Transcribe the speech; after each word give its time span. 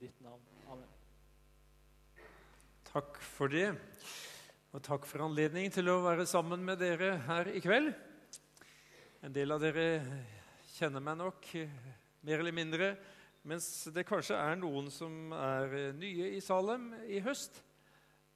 ditt 0.00 0.20
navn. 0.24 0.40
Amen. 0.72 0.88
Takk 2.88 3.18
for 3.20 3.52
det. 3.52 3.74
Og 4.72 4.80
takk 4.86 5.04
for 5.04 5.26
anledningen 5.26 5.74
til 5.74 5.90
å 5.92 5.98
være 6.00 6.24
sammen 6.28 6.62
med 6.64 6.80
dere 6.80 7.18
her 7.26 7.50
i 7.52 7.60
kveld. 7.60 7.90
En 9.20 9.34
del 9.34 9.52
av 9.52 9.60
dere 9.60 9.84
kjenner 10.72 11.04
meg 11.04 11.18
nok 11.20 11.50
eh, 11.60 11.74
mer 12.24 12.40
eller 12.40 12.56
mindre, 12.56 12.88
mens 13.44 13.66
det 13.92 14.06
kanskje 14.08 14.38
er 14.40 14.56
noen 14.56 14.88
som 14.94 15.34
er 15.36 15.76
eh, 15.76 15.90
nye 15.98 16.30
i 16.38 16.40
Salem 16.40 16.94
i 17.04 17.20
høst. 17.24 17.60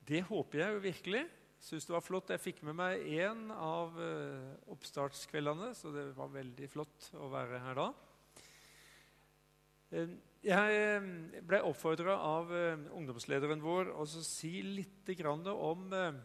Det 0.04 0.20
håper 0.28 0.66
jeg 0.66 0.76
jo 0.76 0.84
virkelig. 0.84 1.24
Syns 1.64 1.88
det 1.88 1.96
var 1.96 2.04
flott. 2.04 2.34
Jeg 2.34 2.44
fikk 2.44 2.60
med 2.68 2.76
meg 2.76 3.08
én 3.08 3.48
av 3.56 3.96
eh, 4.04 4.52
oppstartskveldene, 4.76 5.72
så 5.72 5.94
det 5.96 6.10
var 6.18 6.36
veldig 6.36 6.68
flott 6.68 7.08
å 7.16 7.32
være 7.32 7.64
her 7.64 7.80
da. 7.80 7.88
Jeg 10.44 10.76
eh, 10.76 11.04
ble 11.48 11.58
oppfordra 11.64 12.18
av 12.20 12.50
eh, 12.52 12.80
ungdomslederen 12.92 13.62
vår 13.64 13.94
å 13.96 14.04
si 14.04 14.58
litt 14.60 15.08
om 15.48 15.86
eh, 15.96 16.18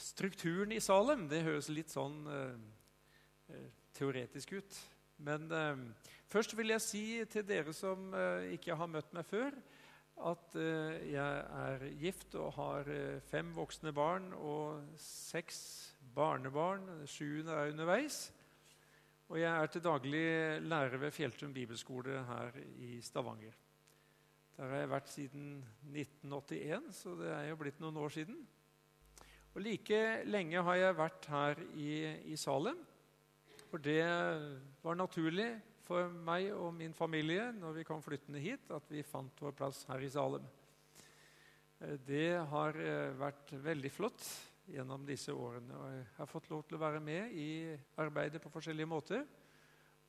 strukturen 0.00 0.72
i 0.72 0.80
Salem. 0.80 1.26
Det 1.28 1.42
høres 1.44 1.68
litt 1.68 1.92
sånn 1.92 2.24
teoretisk 3.98 4.54
ut. 4.56 4.78
Men 5.20 5.50
først 6.30 6.56
vil 6.56 6.72
jeg 6.72 6.84
si 6.86 7.02
til 7.28 7.44
dere 7.44 7.74
som 7.76 8.14
ikke 8.54 8.78
har 8.78 8.88
møtt 8.88 9.12
meg 9.12 9.26
før, 9.28 9.52
at 10.30 10.54
jeg 10.54 11.42
er 11.66 11.84
gift 11.98 12.38
og 12.38 12.54
har 12.54 12.88
fem 13.28 13.50
voksne 13.56 13.92
barn 13.92 14.30
og 14.38 14.94
seks 15.02 15.58
barnebarn. 16.14 16.86
Sjuende 17.10 17.58
er 17.58 17.74
underveis. 17.74 18.28
Og 19.28 19.36
jeg 19.36 19.50
er 19.52 19.66
til 19.68 19.82
daglig 19.84 20.20
lærer 20.64 20.96
ved 20.96 21.10
Fjelltun 21.12 21.52
bibelskole 21.52 22.22
her 22.24 22.54
i 22.80 22.94
Stavanger. 23.04 23.52
Der 24.56 24.70
har 24.70 24.80
jeg 24.80 24.90
vært 24.90 25.10
siden 25.12 25.50
1981, 25.92 26.86
så 26.96 27.12
det 27.18 27.28
er 27.34 27.50
jo 27.50 27.58
blitt 27.60 27.82
noen 27.82 28.00
år 28.00 28.14
siden. 28.14 28.38
Og 29.52 29.60
like 29.60 30.00
lenge 30.24 30.62
har 30.64 30.80
jeg 30.80 30.96
vært 30.96 31.28
her 31.28 31.60
i, 31.76 31.90
i 32.32 32.38
Salem. 32.40 32.80
For 33.68 33.84
det 33.84 34.00
var 34.80 34.96
naturlig 34.96 35.50
for 35.84 36.08
meg 36.08 36.48
og 36.56 36.72
min 36.78 36.96
familie 36.96 37.50
når 37.52 37.82
vi 37.82 37.84
kom 37.84 38.00
flyttende 38.04 38.40
hit, 38.40 38.64
at 38.72 38.88
vi 38.88 39.04
fant 39.04 39.44
vår 39.44 39.52
plass 39.60 39.84
her 39.90 40.00
i 40.04 40.08
Salem. 40.12 40.48
Eh, 41.84 41.98
Det 42.08 42.30
har 42.48 42.80
eh, 42.80 43.12
vært 43.20 43.52
veldig 43.52 43.92
flott 43.92 44.24
gjennom 44.68 45.06
disse 45.06 45.32
årene. 45.32 45.76
Og 45.76 45.92
jeg 45.92 46.06
har 46.18 46.28
fått 46.30 46.50
lov 46.52 46.64
til 46.66 46.78
å 46.78 46.82
være 46.82 47.00
med 47.00 47.32
i 47.36 47.50
arbeidet 48.00 48.42
på 48.42 48.52
forskjellige 48.52 48.90
måter. 48.90 49.24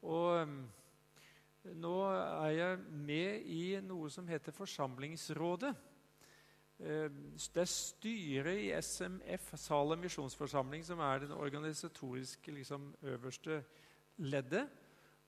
Og 0.08 0.42
eh, 0.42 0.56
nå 1.80 1.94
er 2.12 2.52
jeg 2.56 2.82
med 3.08 3.48
i 3.52 3.64
noe 3.84 4.10
som 4.12 4.28
heter 4.28 4.56
Forsamlingsrådet. 4.56 5.74
Eh, 6.80 7.10
Det 7.10 7.64
er 7.64 7.72
styret 7.74 8.64
i 8.66 8.72
SMF, 8.82 9.52
Salem 9.60 10.06
misjonsforsamling, 10.06 10.86
som 10.86 11.00
er 11.00 11.26
den 11.26 11.36
organisatoriske 11.36 12.52
liksom, 12.52 12.94
øverste 13.02 13.64
leddet. 14.18 14.70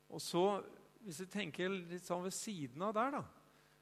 Og 0.10 0.22
så, 0.22 0.62
hvis 1.02 1.22
vi 1.24 1.32
tenker 1.32 1.70
litt 1.70 2.06
sånn 2.06 2.24
ved 2.24 2.36
siden 2.36 2.82
av 2.84 2.96
der, 2.96 3.20
da 3.20 3.41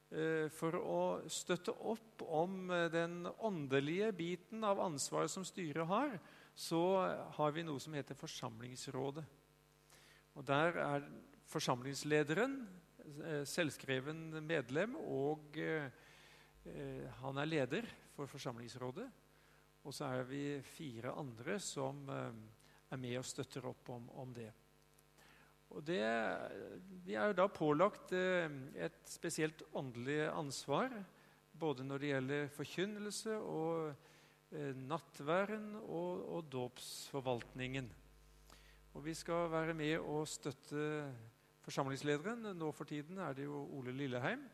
For 0.09 0.73
å 0.73 1.02
støtte 1.29 1.73
opp 1.85 2.23
om 2.25 2.71
eh, 2.73 2.88
den 2.89 3.27
åndelige 3.45 4.09
biten 4.17 4.63
av 4.66 4.81
ansvaret 4.81 5.29
som 5.29 5.45
styret 5.45 5.85
har, 5.85 6.16
så 6.57 6.81
har 7.38 7.53
vi 7.53 7.63
noe 7.63 7.79
som 7.79 7.93
heter 7.93 8.17
Forsamlingsrådet. 8.17 9.23
Og 10.33 10.45
Der 10.47 10.79
er 10.81 11.05
forsamlingslederen 11.49 12.57
eh, 13.21 13.43
selvskreven 13.45 14.39
medlem, 14.45 14.95
og 14.97 15.57
eh, 15.61 15.89
eh, 16.66 17.05
han 17.21 17.38
er 17.38 17.49
leder 17.49 17.89
for 18.16 18.29
Forsamlingsrådet. 18.29 19.07
Og 19.85 19.94
så 19.95 20.09
er 20.09 20.25
vi 20.27 20.44
fire 20.66 21.13
andre 21.22 21.59
som 21.63 22.01
eh, 22.09 22.41
er 22.89 23.01
med 23.01 23.19
og 23.22 23.29
støtter 23.29 23.69
opp 23.69 23.94
om, 23.94 24.09
om 24.22 24.34
det. 24.34 24.50
Og 25.69 25.85
det, 25.85 26.02
Vi 27.06 27.13
er 27.13 27.30
jo 27.30 27.38
da 27.38 27.46
pålagt 27.52 28.13
eh, 28.18 28.50
et 28.75 29.00
spesielt 29.06 29.62
åndelig 29.74 30.25
ansvar, 30.34 30.94
både 31.59 31.84
når 31.85 32.02
det 32.02 32.12
gjelder 32.13 32.52
forkynnelse 32.56 33.35
og 33.38 33.90
eh, 34.52 34.74
nattværen 34.74 35.75
og, 35.84 36.25
og 36.25 36.52
dåpsforvaltningen. 36.52 37.90
Og 38.97 39.06
vi 39.06 39.13
skal 39.13 39.52
være 39.52 39.75
med 39.78 40.00
og 40.00 40.28
støtte 40.28 41.13
forsamlingslederen. 41.62 42.50
Nå 42.58 42.72
for 42.74 42.90
tiden 42.90 43.22
er 43.22 43.38
det 43.38 43.46
jo 43.46 43.62
Ole 43.78 43.94
Lilleheim. 43.94 44.47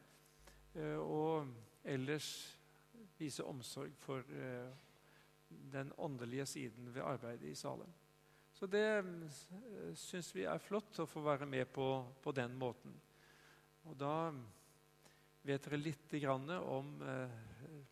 Eh, 0.75 0.99
Og 0.99 1.47
ellers 1.83 2.59
vise 3.17 3.43
omsorg 3.43 3.93
for 4.03 4.23
den 5.71 5.91
åndelige 5.97 6.45
siden 6.45 6.89
ved 6.95 7.01
arbeidet 7.05 7.47
i 7.47 7.55
Salem. 7.55 7.87
Så 8.55 8.69
det 8.71 8.85
eh, 8.99 9.39
syns 9.99 10.31
vi 10.35 10.45
er 10.47 10.61
flott 10.63 11.01
å 11.03 11.09
få 11.09 11.23
være 11.25 11.47
med 11.49 11.67
på 11.75 11.89
på 12.23 12.31
den 12.35 12.55
måten. 12.59 12.93
Og 13.85 13.97
da 13.99 14.31
vet 15.45 15.67
dere 15.67 15.81
litt 15.81 16.13
om 16.25 16.95
eh, 17.05 17.35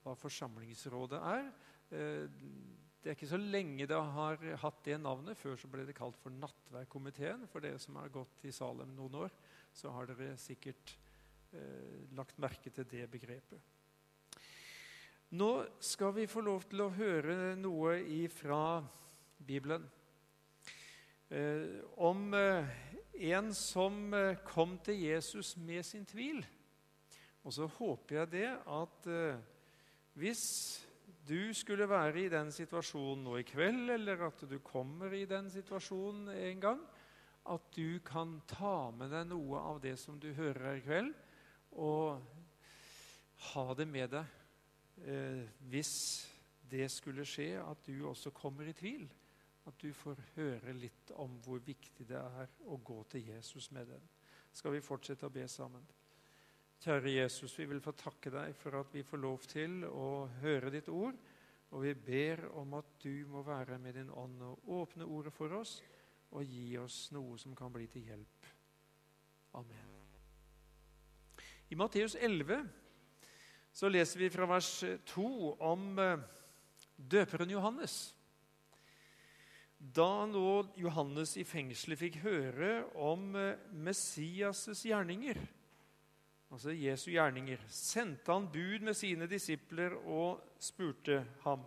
hva 0.03 0.15
Forsamlingsrådet 0.17 1.19
er. 1.19 1.49
Eh, 1.93 2.25
det 3.03 3.11
er 3.11 3.17
ikke 3.17 3.33
så 3.33 3.37
lenge 3.37 3.85
det 3.89 3.99
har 4.15 4.39
hatt 4.61 4.79
det 4.87 4.97
navnet. 5.01 5.37
Før 5.37 5.57
så 5.59 5.67
ble 5.67 5.83
det 5.85 5.95
kalt 5.97 6.17
for 6.23 6.31
Nattverdkomiteen. 6.31 7.43
For 7.51 7.63
dere 7.63 7.81
som 7.83 7.99
har 7.99 8.13
gått 8.13 8.45
i 8.47 8.53
Salem 8.55 8.93
noen 8.95 9.25
år, 9.25 9.35
så 9.75 9.91
har 9.91 10.07
dere 10.07 10.37
sikkert 10.39 10.95
eh, 11.51 12.07
lagt 12.15 12.39
merke 12.41 12.71
til 12.71 12.87
det 12.87 13.09
begrepet. 13.11 13.71
Nå 15.33 15.49
skal 15.81 16.13
vi 16.15 16.29
få 16.29 16.43
lov 16.45 16.63
til 16.69 16.85
å 16.85 16.93
høre 16.93 17.55
noe 17.57 17.97
fra 18.31 18.79
Bibelen. 19.43 19.83
Eh, 21.29 21.79
om 21.95 22.33
eh, 22.33 22.67
en 23.31 23.53
som 23.55 24.13
eh, 24.13 24.37
kom 24.45 24.77
til 24.83 24.99
Jesus 25.05 25.55
med 25.57 25.83
sin 25.85 26.05
tvil. 26.05 26.43
Og 27.43 27.53
så 27.53 27.67
håper 27.67 28.15
jeg 28.15 28.31
det 28.31 28.49
at 28.71 29.07
hvis 30.15 30.43
du 31.27 31.53
skulle 31.53 31.89
være 31.89 32.21
i 32.21 32.29
den 32.31 32.51
situasjonen 32.51 33.23
nå 33.25 33.37
i 33.39 33.45
kveld, 33.47 33.89
eller 33.91 34.27
at 34.29 34.43
du 34.47 34.57
kommer 34.63 35.11
i 35.11 35.25
den 35.27 35.49
situasjonen 35.51 36.29
en 36.31 36.61
gang, 36.63 36.85
at 37.51 37.67
du 37.75 37.99
kan 38.05 38.37
ta 38.47 38.91
med 38.95 39.11
deg 39.11 39.27
noe 39.27 39.59
av 39.59 39.81
det 39.83 39.97
som 39.99 40.19
du 40.19 40.29
hører 40.35 40.69
her 40.69 40.79
i 40.79 40.85
kveld, 40.85 41.11
og 41.75 42.21
ha 43.51 43.65
det 43.75 43.87
med 43.89 44.13
deg 44.13 45.03
eh, 45.03 45.43
hvis 45.71 45.95
det 46.71 46.87
skulle 46.91 47.25
skje 47.27 47.57
at 47.59 47.83
du 47.87 48.05
også 48.07 48.31
kommer 48.35 48.69
i 48.69 48.75
tvil. 48.77 49.07
At 49.69 49.79
du 49.79 49.93
får 49.95 50.19
høre 50.35 50.73
litt 50.75 51.13
om 51.21 51.37
hvor 51.43 51.61
viktig 51.63 52.07
det 52.09 52.19
er 52.19 52.49
å 52.67 52.77
gå 52.83 52.97
til 53.11 53.29
Jesus 53.31 53.69
med 53.71 53.87
den. 53.93 54.07
Skal 54.53 54.75
vi 54.75 54.83
fortsette 54.83 55.27
å 55.27 55.33
be 55.33 55.45
sammen? 55.47 55.85
Kjære 56.83 57.13
Jesus, 57.13 57.53
vi 57.55 57.65
vil 57.69 57.79
få 57.81 57.93
takke 57.95 58.31
deg 58.33 58.57
for 58.59 58.75
at 58.81 58.91
vi 58.91 59.05
får 59.07 59.21
lov 59.23 59.45
til 59.47 59.85
å 59.87 60.27
høre 60.41 60.71
ditt 60.73 60.89
ord. 60.91 61.15
Og 61.73 61.85
vi 61.85 61.93
ber 61.95 62.43
om 62.59 62.75
at 62.77 62.89
du 63.01 63.23
må 63.31 63.41
være 63.47 63.79
med 63.81 63.95
din 63.97 64.11
ånd 64.11 64.41
og 64.45 64.67
åpne 64.81 65.07
ordet 65.07 65.33
for 65.33 65.55
oss 65.57 65.77
og 66.33 66.43
gi 66.43 66.75
oss 66.81 67.07
noe 67.13 67.37
som 67.39 67.55
kan 67.57 67.71
bli 67.73 67.87
til 67.89 68.09
hjelp. 68.09 68.49
Amen. 69.57 69.89
I 71.69 71.77
Matteus 71.79 72.17
11 72.19 72.67
så 73.73 73.89
leser 73.89 74.19
vi 74.21 74.29
fra 74.29 74.45
vers 74.49 74.69
2 75.09 75.25
om 75.65 75.87
eh, 76.01 76.25
døperen 76.97 77.49
Johannes. 77.49 78.13
Da 79.83 80.23
nå 80.29 80.63
Johannes 80.79 81.33
i 81.35 81.43
fengselet 81.43 81.99
fikk 81.99 82.21
høre 82.23 82.85
om 82.95 83.33
eh, 83.35 83.59
Messias' 83.75 84.85
gjerninger, 84.87 85.41
altså 86.53 86.71
Jesu 86.71 87.09
gjerninger, 87.11 87.59
sendte 87.67 88.31
han 88.31 88.47
bud 88.53 88.85
med 88.87 88.95
sine 88.95 89.27
disipler 89.27 89.97
og 89.99 90.39
spurte 90.61 91.25
ham, 91.43 91.65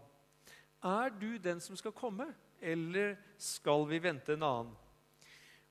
Er 0.80 1.12
du 1.12 1.36
den 1.36 1.60
som 1.60 1.76
skal 1.76 1.92
komme, 1.92 2.30
eller 2.60 3.18
skal 3.36 3.84
vi 3.90 4.00
vente 4.00 4.32
en 4.32 4.46
annen? 4.48 4.72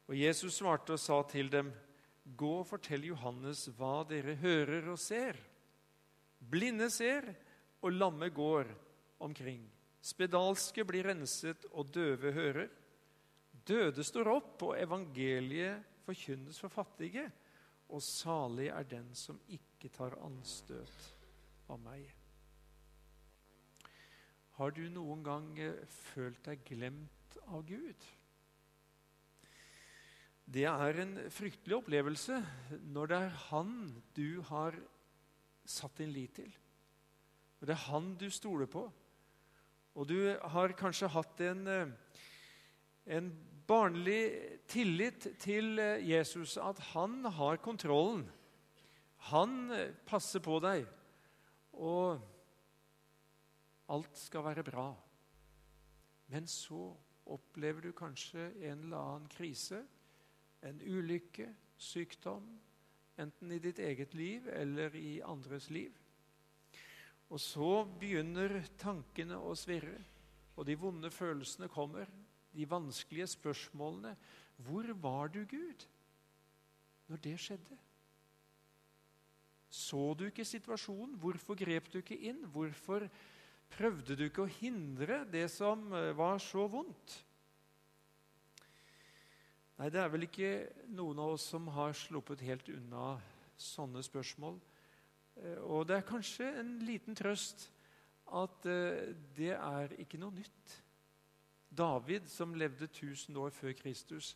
Og 0.06 0.14
Jesus 0.14 0.60
svarte 0.60 0.94
og 0.94 1.02
sa 1.02 1.24
til 1.26 1.50
dem, 1.50 1.74
Gå 2.26 2.60
og 2.60 2.68
fortell 2.70 3.08
Johannes 3.10 3.68
hva 3.78 4.04
dere 4.06 4.38
hører 4.38 4.86
og 4.90 5.00
ser. 5.02 5.38
Blinde 6.38 6.92
ser, 6.94 7.26
og 7.82 7.94
lamme 7.94 8.30
går 8.34 8.70
omkring. 9.22 9.66
Spedalske 10.06 10.86
blir 10.86 11.08
renset, 11.10 11.66
og 11.74 11.90
døve 11.94 12.34
hører. 12.36 12.70
Døde 13.66 14.04
står 14.06 14.30
opp, 14.36 14.68
og 14.68 14.78
evangeliet 14.78 16.04
forkynnes 16.06 16.60
for 16.62 16.74
fattige. 16.74 17.26
Og 17.90 18.04
salig 18.04 18.70
er 18.74 18.86
den 18.90 19.10
som 19.18 19.40
ikke 19.50 19.90
tar 19.94 20.18
anstøt 20.26 21.10
av 21.70 21.82
meg. 21.82 22.06
Har 24.60 24.72
du 24.72 24.86
noen 24.94 25.26
gang 25.26 25.50
eh, 25.60 25.82
følt 26.14 26.46
deg 26.46 26.62
glemt 26.70 27.40
av 27.50 27.66
Gud? 27.68 28.06
det 30.46 30.66
er 30.70 31.00
en 31.02 31.16
fryktelig 31.34 31.80
opplevelse 31.80 32.38
når 32.94 33.10
det 33.10 33.18
er 33.18 33.40
han 33.48 33.72
du 34.14 34.42
har 34.46 34.78
satt 35.66 35.98
din 35.98 36.14
lit 36.14 36.36
til. 36.38 36.52
Når 37.60 37.68
det 37.70 37.74
er 37.74 37.88
han 37.88 38.12
du 38.20 38.28
stoler 38.30 38.70
på. 38.70 38.86
Og 39.96 40.08
du 40.10 40.18
har 40.52 40.76
kanskje 40.76 41.08
hatt 41.08 41.42
en, 41.46 41.68
eh, 41.68 41.88
en 43.16 43.30
barnlig 43.68 44.22
tillit 44.68 45.28
til 45.40 45.80
eh, 45.80 46.04
Jesus, 46.10 46.58
at 46.58 46.80
han 46.92 47.24
har 47.26 47.62
kontrollen. 47.64 48.26
Han 49.32 49.72
eh, 49.72 49.94
passer 50.06 50.44
på 50.44 50.60
deg, 50.60 50.84
og 51.80 52.20
alt 53.88 54.20
skal 54.20 54.44
være 54.50 54.68
bra. 54.68 54.90
Men 56.28 56.48
så 56.48 56.90
opplever 57.26 57.88
du 57.88 57.92
kanskje 57.96 58.50
en 58.68 58.86
eller 58.86 59.00
annen 59.00 59.30
krise, 59.32 59.80
en 60.66 60.82
ulykke, 60.82 61.48
sykdom, 61.78 62.48
enten 63.18 63.52
i 63.52 63.60
ditt 63.64 63.80
eget 63.80 64.14
liv 64.14 64.48
eller 64.52 64.96
i 64.96 65.22
andres 65.24 65.70
liv. 65.70 65.94
Og 67.34 67.42
så 67.42 67.84
begynner 68.00 68.60
tankene 68.80 69.38
å 69.42 69.56
svirre, 69.58 69.98
og 70.56 70.68
de 70.68 70.78
vonde 70.80 71.10
følelsene 71.12 71.70
kommer. 71.72 72.10
De 72.56 72.68
vanskelige 72.70 73.28
spørsmålene. 73.34 74.14
Hvor 74.64 74.88
var 75.02 75.34
du, 75.34 75.42
Gud, 75.50 75.88
når 77.10 77.24
det 77.26 77.36
skjedde? 77.42 77.80
Så 79.76 80.14
du 80.16 80.30
ikke 80.30 80.46
situasjonen? 80.48 81.18
Hvorfor 81.20 81.58
grep 81.60 81.90
du 81.92 82.00
ikke 82.00 82.18
inn? 82.30 82.46
Hvorfor 82.54 83.10
prøvde 83.76 84.16
du 84.16 84.28
ikke 84.30 84.46
å 84.46 84.54
hindre 84.62 85.24
det 85.28 85.50
som 85.52 85.90
eh, 85.92 86.14
var 86.16 86.40
så 86.40 86.68
vondt? 86.72 87.18
Nei, 89.76 89.90
det 89.92 90.00
er 90.00 90.12
vel 90.14 90.24
ikke 90.30 90.52
noen 90.96 91.20
av 91.20 91.34
oss 91.36 91.50
som 91.52 91.68
har 91.76 91.92
sluppet 92.00 92.46
helt 92.48 92.70
unna 92.72 93.18
sånne 93.60 94.00
spørsmål. 94.06 94.56
Eh, 95.42 95.60
og 95.64 95.88
det 95.90 96.00
er 96.00 96.08
kanskje 96.08 96.50
en 96.62 96.76
liten 96.86 97.18
trøst 97.18 97.70
at 98.36 98.68
eh, 98.70 99.14
det 99.38 99.54
er 99.56 99.96
ikke 100.02 100.20
noe 100.22 100.36
nytt. 100.36 100.76
David, 101.76 102.30
som 102.32 102.56
levde 102.56 102.88
1000 102.88 103.36
år 103.38 103.52
før 103.52 103.76
Kristus, 103.76 104.36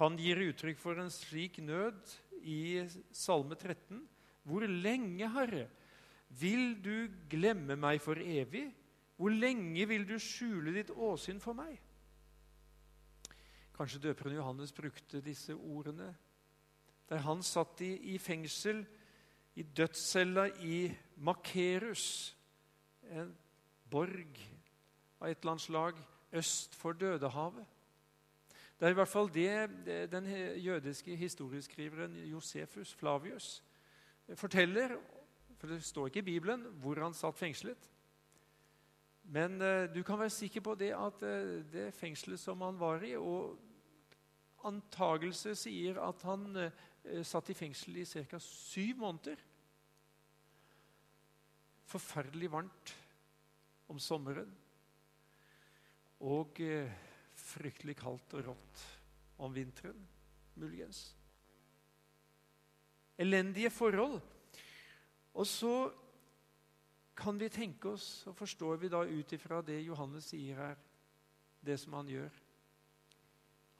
han 0.00 0.18
gir 0.18 0.40
uttrykk 0.42 0.80
for 0.80 0.98
en 0.98 1.12
slik 1.12 1.60
nød 1.62 2.00
i 2.42 2.82
Salme 3.14 3.54
13. 3.54 4.00
Hvor 4.42 4.66
lenge, 4.66 5.28
Herre, 5.30 5.68
vil 6.28 6.74
du 6.82 7.06
glemme 7.30 7.76
meg 7.78 8.00
for 8.02 8.18
evig? 8.18 8.66
Hvor 9.16 9.30
lenge 9.30 9.86
vil 9.86 10.06
du 10.08 10.16
skjule 10.18 10.74
ditt 10.74 10.90
åsyn 10.90 11.38
for 11.40 11.54
meg? 11.54 11.78
Kanskje 13.74 14.02
døperen 14.08 14.36
Johannes 14.36 14.74
brukte 14.74 15.22
disse 15.22 15.54
ordene 15.54 16.12
der 17.08 17.20
han 17.20 17.42
satt 17.44 17.82
i, 17.84 18.14
i 18.14 18.18
fengsel 18.18 18.84
i 19.54 19.62
dødscella 19.62 20.46
i 20.62 20.94
Makerus, 21.16 22.36
en 23.10 23.30
borg 23.90 24.40
av 25.20 25.28
et 25.28 25.38
eller 25.38 25.54
annet 25.54 25.62
slag 25.62 26.00
øst 26.34 26.74
for 26.74 26.92
Dødehavet. 26.92 27.66
Det 28.80 28.86
er 28.86 28.90
i 28.90 28.98
hvert 28.98 29.08
fall 29.08 29.30
det 29.34 30.10
den 30.12 30.26
jødiske 30.58 31.16
historieskriveren 31.16 32.16
Josefus 32.26 32.94
Flavius 32.94 33.62
forteller. 34.34 34.96
For 35.56 35.66
det 35.70 35.84
står 35.84 36.06
ikke 36.06 36.18
i 36.18 36.22
Bibelen 36.22 36.66
hvor 36.82 36.98
han 37.00 37.14
satt 37.14 37.38
fengslet. 37.38 37.90
Men 39.24 39.62
eh, 39.62 39.94
du 39.94 40.02
kan 40.02 40.18
være 40.18 40.30
sikker 40.30 40.60
på 40.60 40.74
det 40.74 40.90
at 40.92 41.22
eh, 41.22 41.62
det 41.72 41.94
fengselet 41.94 42.40
som 42.40 42.60
han 42.60 42.80
var 42.80 43.00
i 43.06 43.14
og 43.16 43.54
Antagelse 44.64 45.54
sier 45.56 46.00
at 46.00 46.22
han 46.24 46.44
Eh, 46.56 46.70
satt 47.26 47.50
i 47.52 47.56
fengsel 47.56 47.98
i 48.00 48.04
ca. 48.06 48.38
syv 48.40 49.02
måneder. 49.02 49.40
Forferdelig 51.84 52.50
varmt 52.52 52.94
om 53.92 53.98
sommeren. 54.00 54.52
Og 56.24 56.60
eh, 56.64 56.92
fryktelig 57.36 57.96
kaldt 58.00 58.36
og 58.38 58.46
rått 58.48 58.84
om 59.44 59.52
vinteren, 59.54 59.98
muligens. 60.56 61.10
Elendige 63.18 63.70
forhold. 63.70 64.20
Og 65.34 65.46
så 65.46 65.92
kan 67.16 67.38
vi 67.38 67.48
tenke 67.48 67.88
oss, 67.94 68.26
og 68.26 68.36
forstår 68.36 68.76
vi 68.82 68.90
da 68.90 69.04
ut 69.06 69.32
ifra 69.32 69.60
det 69.62 69.84
Johannes 69.84 70.32
sier 70.32 70.58
her, 70.58 70.78
det 71.64 71.78
som 71.80 71.94
han 71.96 72.08
gjør 72.08 72.40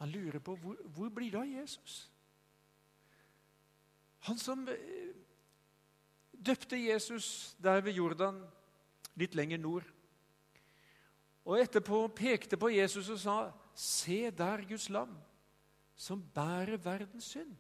Han 0.01 0.11
lurer 0.11 0.41
på 0.43 0.55
hvor, 0.57 0.79
hvor 0.95 1.09
blir 1.09 1.31
det 1.31 1.39
av 1.39 1.47
Jesus? 1.47 2.11
Han 4.25 4.39
som 4.41 4.65
eh, 4.69 5.13
døpte 6.33 6.79
Jesus 6.81 7.57
der 7.63 7.83
ved 7.85 7.93
Jordan, 7.93 8.41
litt 9.21 9.35
lenger 9.35 9.61
nord. 9.61 9.85
Og 11.45 11.61
etterpå 11.61 12.07
pekte 12.17 12.57
på 12.57 12.73
Jesus 12.73 13.09
og 13.13 13.19
sa, 13.21 13.53
'Se 13.75 14.31
der 14.31 14.65
Guds 14.69 14.89
lam, 14.89 15.17
som 15.97 16.23
bærer 16.35 16.77
verdens 16.77 17.25
synd.' 17.25 17.57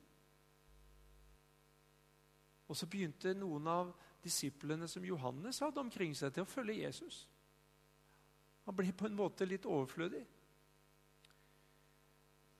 Og 2.68 2.76
så 2.76 2.86
begynte 2.86 3.34
noen 3.34 3.66
av 3.66 3.92
disiplene 4.24 4.88
som 4.88 5.04
Johannes 5.04 5.58
hadde 5.58 5.80
omkring 5.80 6.16
seg, 6.16 6.32
til 6.32 6.42
å 6.42 6.48
følge 6.48 6.80
Jesus. 6.80 7.28
Han 8.64 8.76
ble 8.76 8.92
på 8.92 9.06
en 9.06 9.16
måte 9.16 9.44
litt 9.44 9.66
overflødig. 9.66 10.24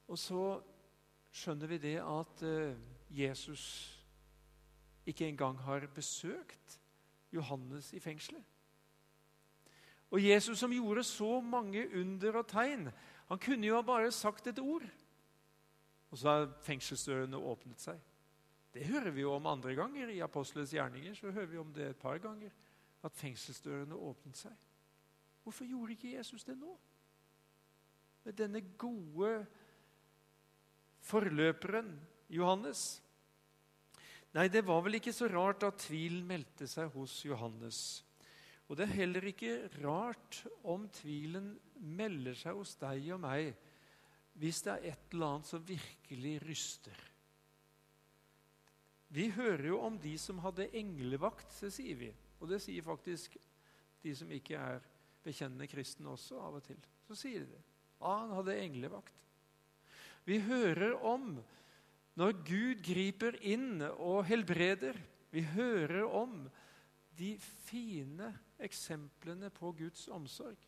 Og 0.08 0.18
så 0.18 0.60
skjønner 1.32 1.66
vi 1.66 1.78
det 1.78 1.96
at 2.04 2.42
eh, 2.42 2.76
Jesus 3.10 3.93
ikke 5.06 5.28
engang 5.28 5.58
har 5.58 5.86
besøkt 5.94 6.80
Johannes 7.32 7.92
i 7.92 8.00
fengselet. 8.00 8.42
Og 10.10 10.22
Jesus 10.22 10.58
som 10.58 10.72
gjorde 10.72 11.02
så 11.04 11.40
mange 11.40 11.88
under 12.00 12.36
og 12.38 12.46
tegn, 12.46 12.90
han 13.28 13.38
kunne 13.38 13.66
jo 13.66 13.74
ha 13.74 13.82
bare 13.82 14.12
sagt 14.12 14.46
et 14.46 14.58
ord. 14.58 14.84
Og 16.10 16.18
så 16.18 16.28
har 16.28 16.52
fengselsdørene 16.62 17.36
åpnet 17.36 17.80
seg. 17.80 17.98
Det 18.74 18.86
hører 18.86 19.10
vi 19.10 19.20
jo 19.20 19.32
om 19.34 19.46
andre 19.46 19.74
ganger. 19.74 20.08
I 20.08 20.22
Apostelens 20.22 20.72
gjerninger 20.74 21.14
så 21.14 21.30
hører 21.30 21.46
vi 21.46 21.58
om 21.58 21.72
det 21.74 21.88
et 21.88 21.98
par 21.98 22.18
ganger. 22.18 22.50
At 23.02 23.16
fengselsdørene 23.16 23.94
åpnet 23.94 24.38
seg. 24.38 24.52
Hvorfor 25.42 25.66
gjorde 25.66 25.92
ikke 25.92 26.14
Jesus 26.16 26.44
det 26.44 26.56
nå? 26.58 26.76
Med 28.24 28.32
denne 28.32 28.60
gode 28.78 29.46
forløperen 31.04 32.00
Johannes. 32.30 33.02
Nei, 34.34 34.48
det 34.50 34.64
var 34.66 34.82
vel 34.82 34.98
ikke 34.98 35.14
så 35.14 35.28
rart 35.30 35.62
at 35.66 35.78
tvilen 35.84 36.24
meldte 36.26 36.66
seg 36.70 36.90
hos 36.96 37.20
Johannes. 37.22 37.78
Og 38.66 38.78
det 38.78 38.88
er 38.88 38.96
heller 38.98 39.26
ikke 39.28 39.68
rart 39.82 40.40
om 40.66 40.88
tvilen 40.94 41.52
melder 41.78 42.34
seg 42.38 42.58
hos 42.58 42.74
deg 42.80 43.12
og 43.14 43.22
meg 43.22 43.52
hvis 44.34 44.64
det 44.66 44.72
er 44.72 44.86
et 44.90 45.12
eller 45.14 45.36
annet 45.36 45.46
som 45.46 45.62
virkelig 45.62 46.32
ryster. 46.42 47.02
Vi 49.14 49.28
hører 49.36 49.68
jo 49.68 49.76
om 49.86 49.98
de 50.02 50.16
som 50.18 50.40
hadde 50.42 50.72
englevakt, 50.74 51.52
det 51.62 51.70
sier 51.70 52.00
vi. 52.00 52.08
Og 52.42 52.50
det 52.50 52.58
sier 52.64 52.82
faktisk 52.82 53.36
de 54.02 54.14
som 54.18 54.32
ikke 54.34 54.58
er 54.58 54.82
bekjennende 55.22 55.68
kristne 55.70 56.10
også 56.10 56.40
av 56.42 56.58
og 56.58 56.64
til. 56.66 56.80
Så 57.06 57.14
sier 57.20 57.44
de 57.44 57.52
det. 57.52 57.62
Ja, 58.00 58.16
han 58.24 58.34
hadde 58.34 58.58
englevakt. 58.58 59.14
Vi 60.26 60.40
hører 60.42 60.96
om 61.06 61.36
når 62.14 62.36
Gud 62.46 62.82
griper 62.84 63.36
inn 63.42 63.82
og 63.82 64.24
helbreder. 64.28 64.98
Vi 65.34 65.42
hører 65.54 66.04
om 66.06 66.44
de 67.18 67.34
fine 67.40 68.30
eksemplene 68.62 69.50
på 69.54 69.72
Guds 69.78 70.06
omsorg. 70.08 70.58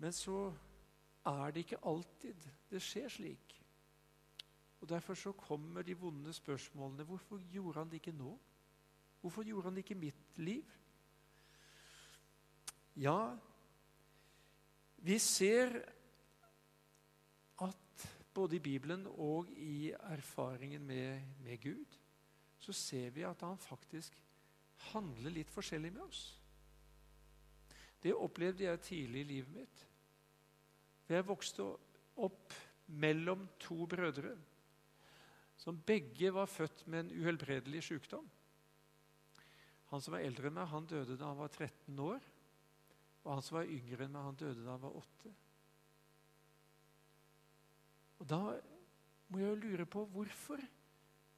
Men 0.00 0.12
så 0.16 0.48
er 1.28 1.52
det 1.52 1.66
ikke 1.66 1.82
alltid 1.84 2.48
det 2.70 2.80
skjer 2.82 3.08
slik. 3.12 3.56
Og 4.80 4.88
Derfor 4.88 5.14
så 5.14 5.32
kommer 5.36 5.84
de 5.84 5.96
vonde 5.98 6.32
spørsmålene. 6.32 7.04
Hvorfor 7.04 7.42
gjorde 7.52 7.78
han 7.78 7.90
det 7.90 8.00
ikke 8.00 8.16
nå? 8.16 8.32
Hvorfor 9.20 9.44
gjorde 9.44 9.68
han 9.68 9.76
det 9.76 9.84
ikke 9.84 9.98
i 9.98 10.04
mitt 10.06 10.38
liv? 10.38 10.76
Ja, 12.96 13.36
vi 14.96 15.18
ser 15.18 15.82
både 18.34 18.56
i 18.56 18.62
Bibelen 18.62 19.06
og 19.10 19.50
i 19.50 19.90
erfaringen 20.12 20.86
med, 20.86 21.22
med 21.44 21.60
Gud, 21.62 21.98
så 22.60 22.72
ser 22.76 23.10
vi 23.10 23.24
at 23.26 23.42
han 23.42 23.58
faktisk 23.58 24.16
handler 24.92 25.32
litt 25.34 25.50
forskjellig 25.50 25.92
med 25.92 26.04
oss. 26.04 26.22
Det 28.00 28.14
opplevde 28.16 28.64
jeg 28.64 28.84
tidlig 28.84 29.24
i 29.24 29.30
livet 29.34 29.54
mitt. 29.54 29.82
For 31.04 31.18
jeg 31.18 31.28
vokste 31.28 31.66
opp 32.20 32.54
mellom 33.00 33.46
to 33.60 33.84
brødre 33.90 34.36
som 35.60 35.76
begge 35.86 36.30
var 36.32 36.48
født 36.48 36.86
med 36.88 37.04
en 37.04 37.20
uhelbredelig 37.20 37.82
sykdom. 37.84 38.24
Han 39.90 40.00
som 40.00 40.14
var 40.14 40.24
eldre 40.24 40.48
enn 40.48 40.56
meg, 40.56 40.70
han 40.70 40.86
døde 40.88 41.18
da 41.20 41.28
han 41.28 41.40
var 41.40 41.50
13 41.52 41.98
år. 42.00 42.28
Og 43.24 43.32
han 43.34 43.44
som 43.44 43.58
var 43.58 43.68
yngre 43.68 44.06
enn 44.06 44.14
meg, 44.14 44.24
han 44.24 44.38
døde 44.40 44.64
da 44.64 44.72
han 44.72 44.84
var 44.86 44.96
8. 45.02 45.32
Og 48.20 48.28
da 48.28 48.40
må 49.30 49.40
jeg 49.40 49.48
jo 49.48 49.60
lure 49.64 49.86
på 49.86 50.04
hvorfor. 50.12 50.62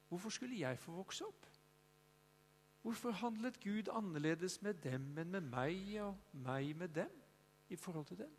Hvorfor 0.09 0.29
skulle 0.29 0.59
jeg 0.59 0.79
få 0.79 0.93
vokse 0.99 1.25
opp? 1.25 1.49
Hvorfor 2.83 3.15
handlet 3.15 3.59
Gud 3.63 3.89
annerledes 3.95 4.59
med 4.61 4.81
dem 4.83 5.13
enn 5.17 5.31
med 5.31 5.47
meg 5.47 5.93
og 6.03 6.39
meg 6.45 6.75
med 6.77 6.91
dem? 6.99 7.23
i 7.73 7.75
forhold 7.75 8.05
til 8.05 8.17
dem? 8.23 8.31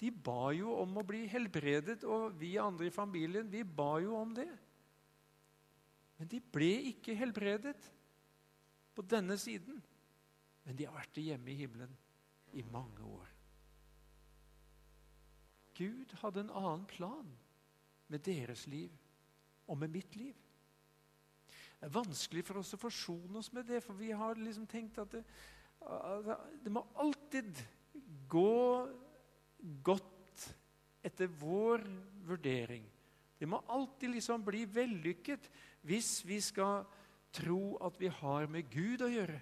De 0.00 0.10
ba 0.10 0.50
jo 0.56 0.72
om 0.82 0.98
å 0.98 1.06
bli 1.06 1.26
helbredet, 1.30 2.02
og 2.04 2.34
vi 2.40 2.56
andre 2.58 2.88
i 2.88 2.94
familien 2.94 3.50
vi 3.50 3.62
ba 3.62 3.94
jo 4.02 4.16
om 4.18 4.32
det. 4.34 4.50
Men 6.18 6.30
de 6.30 6.40
ble 6.54 6.72
ikke 6.90 7.16
helbredet 7.18 7.78
på 8.94 9.04
denne 9.06 9.36
siden. 9.38 9.78
Men 10.64 10.78
de 10.78 10.86
har 10.86 10.96
vært 10.96 11.22
hjemme 11.22 11.50
i 11.50 11.58
himmelen 11.58 11.94
i 12.58 12.64
mange 12.70 13.06
år. 13.06 13.30
Gud 15.78 16.12
hadde 16.20 16.44
en 16.44 16.52
annen 16.52 16.84
plan 16.90 17.30
med 18.12 18.24
deres 18.26 18.66
liv 18.70 18.92
og 19.70 19.78
med 19.80 19.92
mitt 19.92 20.16
liv. 20.18 20.36
Det 21.80 21.88
er 21.88 21.96
vanskelig 21.96 22.44
for 22.46 22.60
oss 22.60 22.74
å 22.76 22.80
forsone 22.80 23.40
oss 23.40 23.50
med 23.56 23.66
det, 23.66 23.80
for 23.82 23.98
vi 23.98 24.12
har 24.14 24.38
liksom 24.38 24.68
tenkt 24.70 25.00
at 25.02 25.16
det, 25.16 25.22
det 26.62 26.70
må 26.70 26.84
alltid 27.02 27.58
gå 28.30 28.86
godt 29.82 30.44
etter 31.02 31.30
vår 31.40 31.82
vurdering. 32.28 32.84
Det 33.38 33.48
må 33.50 33.58
alltid 33.74 34.14
liksom 34.14 34.44
bli 34.46 34.62
vellykket 34.70 35.48
hvis 35.88 36.20
vi 36.28 36.38
skal 36.38 36.84
tro 37.34 37.74
at 37.82 37.98
vi 37.98 38.12
har 38.12 38.46
med 38.46 38.68
Gud 38.70 39.02
å 39.02 39.10
gjøre. 39.10 39.40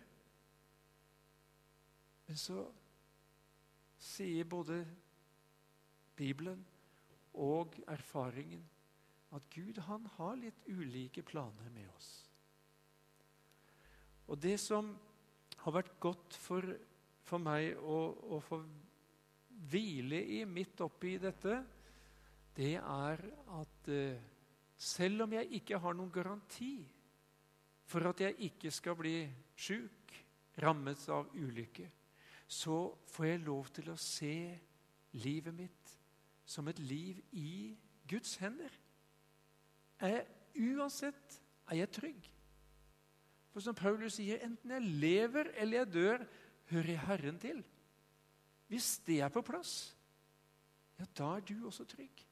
Men 2.30 2.38
så 2.40 2.64
sier 4.00 4.48
både 4.48 4.80
Bibelen 6.16 6.62
og 7.38 7.76
erfaringen 7.88 8.64
at 9.34 9.46
Gud 9.54 9.78
han 9.86 10.06
har 10.16 10.38
litt 10.38 10.66
ulike 10.66 11.22
planer 11.22 11.70
med 11.70 11.86
oss. 11.94 12.10
Og 14.30 14.38
det 14.38 14.56
som 14.62 14.90
har 15.62 15.74
vært 15.74 15.92
godt 16.02 16.36
for, 16.38 16.66
for 17.26 17.42
meg 17.42 17.78
å, 17.78 17.98
å, 18.36 18.40
få 18.42 18.60
hvile 19.70 20.20
i 20.38 20.42
midt 20.48 20.82
oppi 20.82 21.16
dette, 21.22 21.60
det 22.56 22.76
er 22.78 23.22
at 23.60 23.90
uh, 23.90 24.22
selv 24.80 25.26
om 25.26 25.34
jeg 25.36 25.60
ikke 25.60 25.78
har 25.82 25.96
noen 25.96 26.12
garanti 26.14 26.74
for 27.90 28.06
at 28.10 28.22
jeg 28.22 28.38
ikke 28.50 28.70
skal 28.72 28.96
bli 28.98 29.16
sjuk, 29.58 30.14
rammet 30.60 31.02
av 31.12 31.30
ulykke, 31.34 31.86
så 32.50 32.90
får 33.10 33.26
jeg 33.26 33.42
lov 33.46 33.68
til 33.74 33.90
å 33.92 33.98
se 33.98 34.34
livet 35.22 35.54
mitt 35.54 35.79
som 36.50 36.68
et 36.68 36.78
liv 36.82 37.20
i 37.30 37.78
Guds 38.10 38.34
hender. 38.42 38.72
Jeg, 40.00 40.24
uansett 40.58 41.36
er 41.70 41.82
jeg 41.82 41.92
trygg. 41.94 42.30
For 43.50 43.62
som 43.62 43.76
Paulus 43.78 44.16
sier, 44.18 44.42
enten 44.42 44.72
jeg 44.74 44.96
lever 45.02 45.52
eller 45.54 45.82
jeg 45.82 45.92
dør, 45.94 46.24
hører 46.70 46.90
jeg 46.94 47.04
Herren 47.06 47.38
til. 47.42 47.62
Hvis 48.70 48.96
det 49.06 49.20
er 49.22 49.30
på 49.34 49.42
plass, 49.46 49.92
ja, 50.98 51.06
da 51.18 51.36
er 51.36 51.46
du 51.46 51.66
også 51.66 51.86
trygg. 51.90 52.24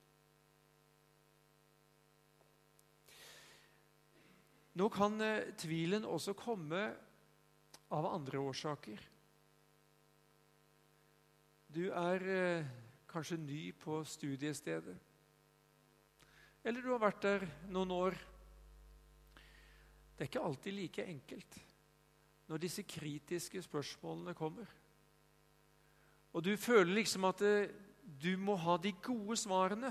Nå 4.78 4.87
kan 4.94 5.18
eh, 5.25 5.50
tvilen 5.58 6.06
også 6.06 6.37
komme 6.38 6.82
av 7.90 8.10
andre 8.12 8.38
årsaker. 8.38 9.00
Du 11.75 11.88
er 11.90 12.28
eh, 12.34 12.68
kanskje 13.09 13.38
ny 13.41 13.73
på 13.73 14.03
studiestedet. 14.05 14.97
Eller 16.65 16.83
du 16.83 16.91
har 16.93 17.00
vært 17.03 17.23
der 17.23 17.47
noen 17.73 17.93
år. 17.95 18.19
Det 20.15 20.25
er 20.25 20.31
ikke 20.31 20.45
alltid 20.45 20.75
like 20.75 21.07
enkelt 21.07 21.61
når 22.49 22.62
disse 22.62 22.83
kritiske 22.88 23.61
spørsmålene 23.62 24.35
kommer. 24.35 24.69
Og 26.33 26.45
du 26.45 26.55
føler 26.57 26.95
liksom 27.00 27.27
at 27.29 27.45
det, 27.45 27.55
eh, 27.69 27.85
du 28.09 28.37
må 28.41 28.55
ha 28.57 28.77
de 28.81 28.93
gode 29.05 29.37
svarene. 29.37 29.91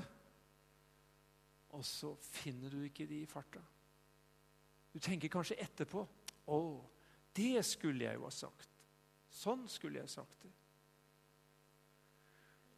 Og 1.70 1.86
så 1.86 2.16
finner 2.18 2.70
du 2.70 2.82
ikke 2.82 3.06
de 3.06 3.22
i 3.22 3.30
farta. 3.30 3.62
Du 4.94 5.00
tenker 5.00 5.30
kanskje 5.30 5.60
etterpå 5.62 6.08
'Å, 6.48 6.60
det 7.36 7.66
skulle 7.66 8.06
jeg 8.06 8.16
jo 8.16 8.24
ha 8.24 8.32
sagt.' 8.32 8.70
Sånn 9.30 9.68
skulle 9.70 10.00
jeg 10.00 10.10
sagt 10.10 10.42
det. 10.42 10.52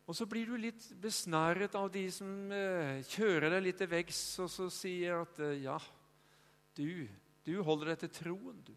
Og 0.10 0.16
så 0.18 0.26
blir 0.26 0.50
du 0.50 0.56
litt 0.58 0.88
besnæret 0.98 1.76
av 1.78 1.92
de 1.94 2.08
som 2.10 2.30
eh, 2.50 3.04
kjører 3.06 3.54
deg 3.54 3.62
litt 3.62 3.78
til 3.78 3.90
veggs, 3.92 4.22
og 4.42 4.48
så 4.50 4.66
sier 4.74 5.20
at 5.22 5.38
eh, 5.46 5.60
'ja, 5.62 5.76
du, 6.74 7.06
du 7.46 7.52
holder 7.62 7.92
deg 7.92 8.00
til 8.02 8.16
troen, 8.18 8.64
du'. 8.66 8.74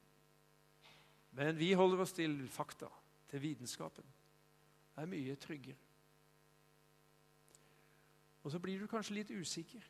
Men 1.33 1.57
vi 1.57 1.71
holder 1.73 2.03
oss 2.05 2.13
til 2.13 2.37
fakta, 2.53 2.91
til 3.33 3.41
vitenskapen. 3.41 4.05
Det 4.93 5.03
er 5.03 5.09
mye 5.09 5.37
tryggere. 5.41 5.79
Og 8.43 8.53
så 8.53 8.61
blir 8.61 8.83
du 8.83 8.91
kanskje 8.91 9.17
litt 9.17 9.31
usikker. 9.33 9.87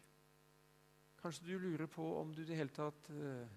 Kanskje 1.23 1.49
du 1.49 1.59
lurer 1.59 1.91
på 1.91 2.07
om 2.21 2.31
du 2.35 2.43
i 2.43 2.47
det 2.47 2.61
hele 2.61 2.75
tatt 2.77 3.11
eh, 3.11 3.51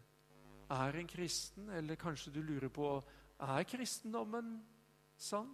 er 0.74 0.98
en 0.98 1.08
kristen, 1.08 1.70
eller 1.70 2.02
kanskje 2.02 2.34
du 2.34 2.42
lurer 2.42 2.74
på 2.74 2.90
er 3.46 3.70
kristendommen 3.70 4.56
sann? 5.18 5.54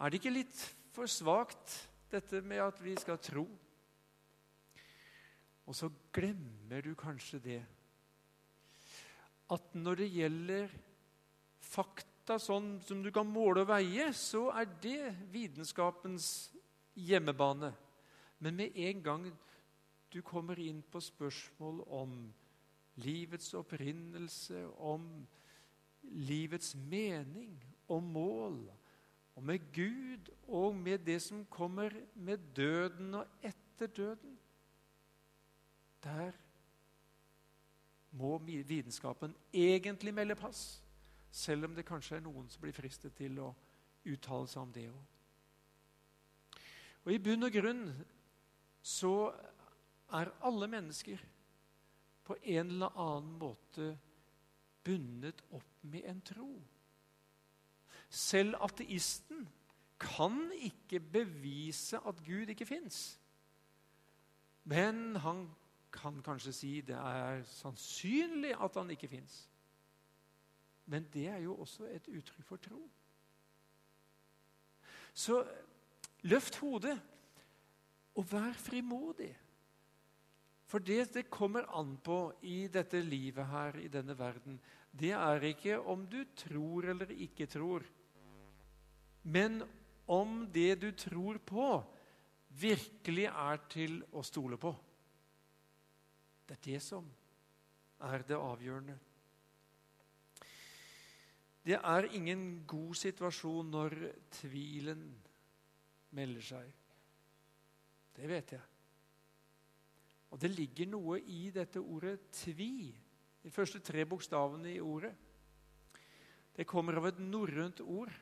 Er 0.00 0.08
det 0.08 0.22
ikke 0.22 0.32
litt 0.32 0.60
for 0.94 1.10
svakt, 1.10 1.74
dette 2.10 2.40
med 2.40 2.62
at 2.64 2.78
vi 2.80 2.94
skal 2.98 3.18
tro? 3.22 3.44
Og 5.68 5.76
så 5.76 5.90
glemmer 6.10 6.80
du 6.82 6.94
kanskje 6.98 7.42
det 7.44 7.60
at 9.50 9.74
når 9.74 10.00
det 10.00 10.08
gjelder 10.14 10.72
fakta 11.60 12.38
sånn 12.40 12.78
som 12.86 13.02
du 13.02 13.10
kan 13.14 13.28
måle 13.28 13.64
og 13.64 13.70
veie, 13.70 14.08
så 14.16 14.48
er 14.54 14.68
det 14.82 15.12
vitenskapens 15.34 16.50
hjemmebane. 16.94 17.72
Men 18.40 18.56
med 18.56 18.76
en 18.78 19.02
gang 19.04 19.26
du 20.10 20.20
kommer 20.26 20.58
inn 20.62 20.80
på 20.86 21.02
spørsmål 21.02 21.82
om 21.86 22.14
livets 23.04 23.52
opprinnelse, 23.58 24.64
om 24.78 25.06
livets 26.24 26.74
mening, 26.74 27.58
og 27.90 28.02
mål, 28.06 28.62
og 29.40 29.46
med 29.46 29.72
Gud 29.72 30.28
og 30.52 30.74
med 30.76 30.98
det 30.98 31.22
som 31.22 31.46
kommer 31.48 31.94
med 32.14 32.38
døden 32.56 33.14
og 33.14 33.26
etter 33.42 33.86
døden 33.86 34.38
Der 36.04 36.32
må 38.12 38.38
vitenskapen 38.38 39.34
egentlig 39.52 40.14
melde 40.14 40.34
pass, 40.34 40.82
selv 41.30 41.64
om 41.64 41.74
det 41.74 41.86
kanskje 41.86 42.16
er 42.16 42.24
noen 42.24 42.48
som 42.50 42.60
blir 42.60 42.76
fristet 42.76 43.14
til 43.16 43.38
å 43.40 43.48
uttale 44.04 44.48
seg 44.48 44.62
om 44.62 44.72
det 44.72 44.86
òg. 44.90 45.04
Og 47.04 47.12
I 47.12 47.20
bunn 47.22 47.46
og 47.46 47.52
grunn 47.54 47.84
så 48.82 49.14
er 50.16 50.32
alle 50.44 50.68
mennesker 50.68 51.22
på 52.24 52.36
en 52.42 52.74
eller 52.76 52.98
annen 52.98 53.38
måte 53.40 53.94
bundet 54.84 55.40
opp 55.52 55.84
med 55.84 56.04
en 56.12 56.20
tro. 56.20 56.50
Selv 58.10 58.58
ateisten 58.58 59.46
kan 60.00 60.50
ikke 60.56 61.00
bevise 61.00 62.00
at 62.06 62.22
Gud 62.26 62.50
ikke 62.50 62.66
fins. 62.66 63.20
Men 64.64 65.16
han 65.22 65.46
kan 65.92 66.20
kanskje 66.22 66.54
si 66.54 66.72
det 66.86 66.96
er 66.98 67.44
sannsynlig 67.46 68.54
at 68.58 68.76
han 68.78 68.90
ikke 68.90 69.10
fins. 69.10 69.44
Men 70.90 71.06
det 71.12 71.28
er 71.30 71.38
jo 71.44 71.54
også 71.62 71.86
et 71.90 72.08
uttrykk 72.10 72.46
for 72.46 72.62
tro. 72.62 72.80
Så 75.14 75.42
løft 76.26 76.58
hodet 76.62 76.96
og 78.18 78.26
vær 78.32 78.56
frimodig. 78.58 79.30
For 80.70 80.78
det 80.78 81.12
det 81.14 81.30
kommer 81.30 81.66
an 81.74 81.96
på 81.98 82.32
i 82.46 82.68
dette 82.70 83.00
livet 83.02 83.46
her, 83.46 83.76
i 83.76 83.88
denne 83.90 84.14
verden, 84.18 84.60
det 84.90 85.10
er 85.14 85.42
ikke 85.46 85.80
om 85.80 86.06
du 86.06 86.22
tror 86.36 86.90
eller 86.92 87.10
ikke 87.10 87.46
tror, 87.46 87.82
men 89.22 89.62
om 90.10 90.46
det 90.52 90.74
du 90.82 90.90
tror 90.96 91.38
på, 91.38 91.66
virkelig 92.60 93.28
er 93.30 93.60
til 93.70 94.00
å 94.16 94.22
stole 94.26 94.58
på. 94.58 94.72
Det 96.48 96.56
er 96.56 96.64
det 96.64 96.80
som 96.82 97.06
er 98.10 98.24
det 98.26 98.38
avgjørende. 98.38 98.96
Det 101.60 101.76
er 101.76 102.08
ingen 102.16 102.64
god 102.66 102.96
situasjon 102.96 103.68
når 103.70 103.96
tvilen 104.40 105.04
melder 106.16 106.42
seg. 106.42 106.70
Det 108.16 108.28
vet 108.28 108.54
jeg. 108.56 108.64
Og 110.30 110.40
det 110.40 110.50
ligger 110.54 110.88
noe 110.90 111.18
i 111.20 111.50
dette 111.54 111.82
ordet 111.82 112.30
'tvi', 112.32 112.94
de 113.42 113.50
første 113.50 113.80
tre 113.80 114.04
bokstavene 114.04 114.74
i 114.74 114.80
ordet. 114.80 115.12
Det 116.56 116.66
kommer 116.66 116.98
av 116.98 117.06
et 117.06 117.18
norrønt 117.18 117.80
ord, 117.80 118.12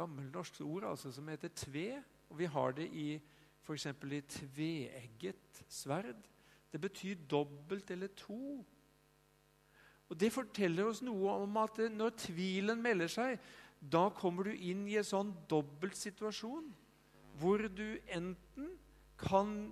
gammelnorsk 0.00 0.60
ord 0.64 0.88
altså, 0.90 1.12
som 1.12 1.28
heter 1.28 1.48
'tve'. 1.48 2.02
og 2.30 2.38
Vi 2.38 2.44
har 2.44 2.72
det 2.72 2.88
i 2.92 3.20
f.eks. 3.62 3.86
i 3.86 4.20
tveegget 4.20 5.64
sverd. 5.68 6.28
Det 6.72 6.80
betyr 6.80 7.14
dobbelt 7.30 7.90
eller 7.90 8.06
to. 8.16 8.64
Og 10.08 10.20
Det 10.20 10.32
forteller 10.32 10.84
oss 10.84 11.02
noe 11.02 11.30
om 11.42 11.56
at 11.56 11.78
når 11.90 12.16
tvilen 12.18 12.82
melder 12.82 13.10
seg, 13.10 13.38
da 13.80 14.08
kommer 14.10 14.44
du 14.44 14.50
inn 14.52 14.86
i 14.88 14.98
en 15.00 15.06
sånn 15.06 15.30
dobbeltsituasjon 15.48 16.72
hvor 17.40 17.62
du 17.72 17.98
enten 18.12 18.74
kan 19.20 19.70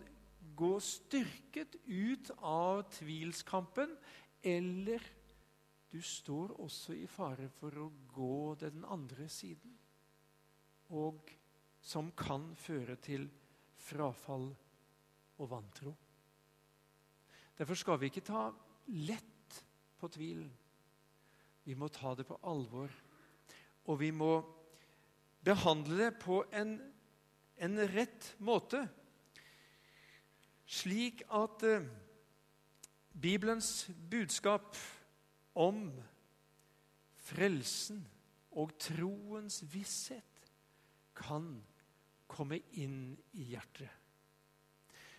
gå 0.56 0.70
styrket 0.80 1.76
ut 1.86 2.30
av 2.38 2.86
tvilskampen, 2.94 3.92
eller 4.42 5.02
du 5.92 6.00
står 6.04 6.54
også 6.60 6.96
i 6.96 7.06
fare 7.10 7.48
for 7.58 7.74
å 7.82 7.90
gå 8.12 8.54
den 8.60 8.84
andre 8.88 9.28
siden, 9.32 9.77
og 10.88 11.30
som 11.84 12.10
kan 12.16 12.50
føre 12.58 12.96
til 13.00 13.28
frafall 13.78 14.48
og 15.38 15.50
vantro. 15.50 15.94
Derfor 17.58 17.78
skal 17.78 17.98
vi 18.00 18.10
ikke 18.10 18.26
ta 18.26 18.48
lett 19.08 19.58
på 19.98 20.08
tvilen. 20.12 20.50
Vi 21.64 21.74
må 21.76 21.88
ta 21.92 22.14
det 22.16 22.26
på 22.28 22.38
alvor, 22.48 22.92
og 23.88 23.98
vi 24.00 24.10
må 24.14 24.32
behandle 25.44 25.98
det 26.04 26.12
på 26.22 26.42
en, 26.52 26.78
en 27.56 27.82
rett 27.92 28.30
måte, 28.38 28.84
slik 30.68 31.24
at 31.32 31.64
eh, 31.64 31.88
Bibelens 33.18 33.88
budskap 34.10 34.76
om 35.58 35.88
frelsen 37.28 38.04
og 38.60 38.74
troens 38.80 39.62
visshet 39.72 40.27
kan 41.18 41.50
komme 42.28 42.60
inn 42.78 43.16
i 43.34 43.50
hjertet. 43.52 43.90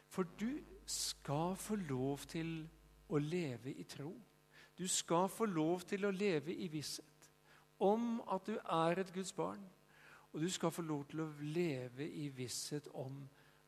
For 0.09 0.25
du 0.39 0.61
skal 0.89 1.55
få 1.59 1.75
lov 1.75 2.25
til 2.29 2.63
å 3.09 3.19
leve 3.21 3.73
i 3.73 3.85
tro. 3.89 4.13
Du 4.77 4.87
skal 4.87 5.29
få 5.29 5.45
lov 5.45 5.83
til 5.89 6.07
å 6.07 6.13
leve 6.13 6.55
i 6.55 6.69
visshet 6.71 7.29
om 7.85 8.21
at 8.31 8.47
du 8.47 8.55
er 8.57 9.01
et 9.01 9.13
Guds 9.13 9.33
barn. 9.33 9.61
Og 10.33 10.41
du 10.41 10.49
skal 10.49 10.71
få 10.71 10.81
lov 10.85 11.05
til 11.09 11.23
å 11.23 11.31
leve 11.41 12.05
i 12.05 12.29
visshet 12.33 12.87
om 12.93 13.21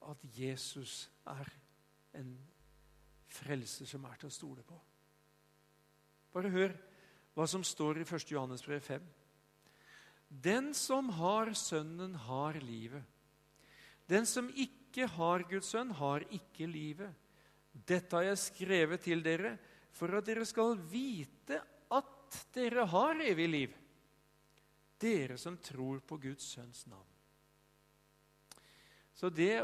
at 0.09 0.17
Jesus 0.37 1.09
er 1.29 1.49
en 2.17 2.35
frelser 3.31 3.89
som 3.89 4.05
er 4.05 4.19
til 4.19 4.29
å 4.29 4.35
stole 4.35 4.63
på. 4.65 4.77
Bare 6.33 6.51
hør 6.53 6.75
hva 7.35 7.47
som 7.47 7.63
står 7.63 8.01
i 8.01 8.05
1. 8.05 8.31
Johannes 8.31 8.63
brev 8.65 8.81
5. 8.83 9.09
Den 10.31 10.71
som 10.73 11.09
har 11.09 11.51
Sønnen, 11.53 12.15
har 12.15 12.55
livet. 12.63 13.03
Den 14.07 14.25
som 14.25 14.47
ikke 14.55 15.07
har 15.07 15.43
Guds 15.49 15.73
sønn, 15.73 15.91
har 15.91 16.23
ikke 16.31 16.67
livet. 16.71 17.11
Dette 17.71 18.15
har 18.15 18.29
jeg 18.29 18.39
skrevet 18.39 19.03
til 19.03 19.23
dere 19.23 19.57
for 19.95 20.11
at 20.15 20.27
dere 20.27 20.47
skal 20.47 20.77
vite 20.91 21.59
at 21.91 22.39
dere 22.55 22.87
har 22.87 23.23
evig 23.27 23.47
liv. 23.49 23.77
Dere 24.99 25.37
som 25.39 25.57
tror 25.59 25.99
på 26.07 26.19
Guds 26.21 26.47
sønns 26.55 26.85
navn. 26.87 27.07
Så 29.15 29.29
det 29.29 29.61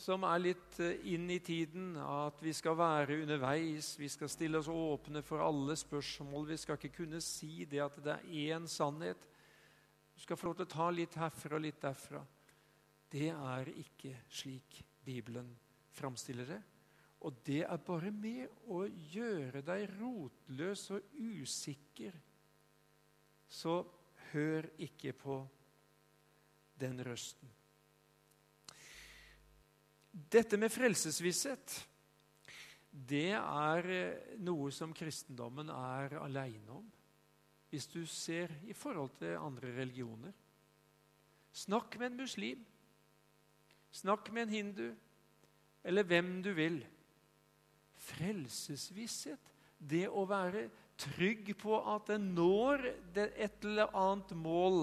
som 0.00 0.24
er 0.24 0.40
litt 0.40 0.78
eh, 0.80 0.96
inn 1.12 1.28
i 1.30 1.38
tiden, 1.44 1.92
at 2.00 2.40
vi 2.42 2.54
skal 2.56 2.78
være 2.78 3.20
underveis, 3.22 3.92
vi 4.00 4.08
skal 4.08 4.30
stille 4.32 4.60
oss 4.60 4.70
åpne 4.72 5.20
for 5.26 5.44
alle 5.44 5.76
spørsmål, 5.76 6.48
vi 6.48 6.58
skal 6.58 6.78
ikke 6.78 7.02
kunne 7.02 7.20
si 7.24 7.66
det 7.68 7.82
at 7.84 7.98
det 8.02 8.16
er 8.16 8.56
én 8.56 8.68
sannhet. 8.70 9.28
Du 10.20 10.24
skal 10.26 10.36
få 10.36 10.50
lov 10.50 10.58
til 10.58 10.66
å 10.66 10.68
ta 10.68 10.86
litt 10.92 11.14
herfra 11.16 11.56
og 11.56 11.62
litt 11.64 11.78
derfra. 11.80 12.18
Det 13.08 13.30
er 13.32 13.68
ikke 13.72 14.10
slik 14.28 14.82
Bibelen 15.00 15.46
framstiller 15.96 16.44
det. 16.44 16.58
Og 17.24 17.38
det 17.46 17.62
er 17.64 17.80
bare 17.86 18.10
med 18.12 18.68
å 18.68 18.82
gjøre 18.84 19.62
deg 19.64 19.86
rotløs 19.94 20.82
og 20.92 21.16
usikker. 21.16 22.20
Så 23.48 23.78
hør 24.34 24.68
ikke 24.84 25.16
på 25.16 25.38
den 26.84 27.00
røsten. 27.08 27.48
Dette 30.12 30.60
med 30.60 30.68
frelsesvisshet 30.68 31.80
det 32.92 33.30
er 33.40 33.92
noe 34.44 34.68
som 34.68 34.92
kristendommen 34.92 35.72
er 35.72 36.20
aleine 36.20 36.76
om. 36.76 36.96
Hvis 37.70 37.86
du 37.86 38.02
ser 38.06 38.50
i 38.66 38.74
forhold 38.74 39.12
til 39.18 39.38
andre 39.38 39.74
religioner. 39.76 40.32
Snakk 41.52 41.98
med 41.98 42.12
en 42.12 42.22
muslim. 42.24 42.64
Snakk 43.90 44.32
med 44.32 44.42
en 44.42 44.54
hindu. 44.54 44.88
Eller 45.84 46.02
hvem 46.06 46.42
du 46.42 46.50
vil 46.54 46.80
frelsesvisshet. 48.10 49.40
Det 49.78 50.06
å 50.08 50.26
være 50.28 50.66
trygg 51.00 51.54
på 51.58 51.78
at 51.94 52.10
en 52.12 52.26
når 52.36 52.84
et 52.90 53.64
eller 53.64 53.94
annet 53.96 54.34
mål, 54.36 54.82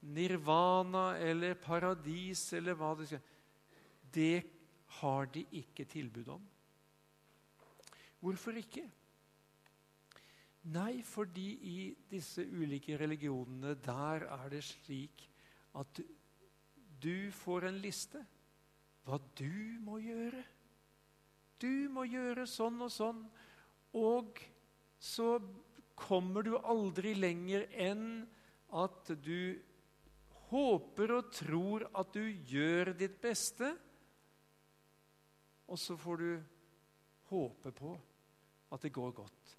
nirvana 0.00 1.14
eller 1.20 1.58
paradis 1.60 2.46
eller 2.56 2.76
hva 2.76 2.94
det 2.96 3.10
skal 3.10 3.26
Det 4.12 4.42
har 5.00 5.28
de 5.32 5.44
ikke 5.60 5.84
tilbud 5.86 6.28
om. 6.34 6.46
Hvorfor 8.20 8.56
ikke? 8.58 8.84
Nei, 10.68 11.00
fordi 11.02 11.48
i 11.64 11.76
disse 12.10 12.44
ulike 12.44 12.98
religionene 13.00 13.72
der 13.80 14.26
er 14.28 14.50
det 14.52 14.60
slik 14.66 15.24
at 15.80 16.02
du 17.00 17.30
får 17.32 17.70
en 17.70 17.78
liste 17.80 18.20
hva 19.06 19.16
du 19.38 19.80
må 19.80 19.96
gjøre. 20.04 20.42
Du 21.60 21.88
må 21.92 22.04
gjøre 22.08 22.44
sånn 22.48 22.76
og 22.84 22.92
sånn. 22.92 23.22
Og 23.96 24.40
så 25.00 25.38
kommer 25.96 26.44
du 26.44 26.54
aldri 26.58 27.14
lenger 27.16 27.66
enn 27.72 28.04
at 28.76 29.12
du 29.24 29.56
håper 30.50 31.14
og 31.16 31.32
tror 31.34 31.86
at 31.96 32.12
du 32.14 32.22
gjør 32.52 32.92
ditt 32.98 33.16
beste, 33.22 33.72
og 35.70 35.78
så 35.78 35.94
får 35.98 36.22
du 36.22 36.30
håpe 37.30 37.72
på 37.74 37.94
at 38.74 38.82
det 38.82 38.92
går 38.94 39.12
godt. 39.14 39.56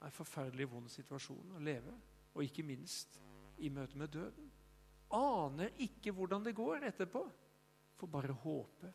Er 0.00 0.10
en 0.10 0.14
forferdelig 0.16 0.68
vond 0.70 0.90
situasjon 0.92 1.56
å 1.56 1.62
leve, 1.62 1.94
og 2.34 2.44
ikke 2.44 2.66
minst 2.66 3.16
i 3.64 3.70
møte 3.72 3.98
med 3.98 4.12
døden. 4.12 4.50
Aner 5.16 5.72
ikke 5.80 6.12
hvordan 6.12 6.44
det 6.44 6.54
går 6.56 6.88
etterpå, 6.90 7.22
får 7.96 8.12
bare 8.12 8.36
håpe. 8.42 8.92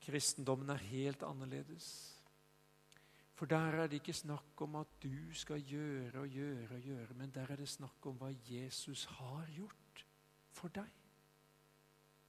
Kristendommen 0.00 0.70
er 0.70 0.88
helt 0.90 1.22
annerledes. 1.26 1.90
For 3.34 3.48
der 3.48 3.74
er 3.80 3.86
det 3.88 4.02
ikke 4.02 4.12
snakk 4.12 4.60
om 4.60 4.74
at 4.76 4.88
du 5.02 5.32
skal 5.32 5.62
gjøre 5.64 6.20
og 6.20 6.28
gjøre 6.28 6.74
og 6.76 6.80
gjøre, 6.80 7.14
men 7.16 7.30
der 7.34 7.52
er 7.52 7.56
det 7.56 7.68
snakk 7.68 8.06
om 8.06 8.18
hva 8.20 8.28
Jesus 8.50 9.06
har 9.16 9.48
gjort 9.56 10.04
for 10.52 10.68
deg. 10.68 10.90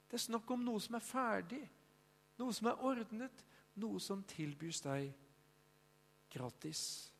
Det 0.08 0.16
er 0.16 0.24
snakk 0.24 0.50
om 0.50 0.64
noe 0.64 0.80
som 0.80 0.96
er 0.96 1.04
ferdig, 1.04 1.60
noe 2.40 2.52
som 2.56 2.70
er 2.70 2.80
ordnet, 2.84 3.44
noe 3.80 4.00
som 4.00 4.24
tilbys 4.28 4.80
deg 4.84 5.12
gratis. 6.32 7.12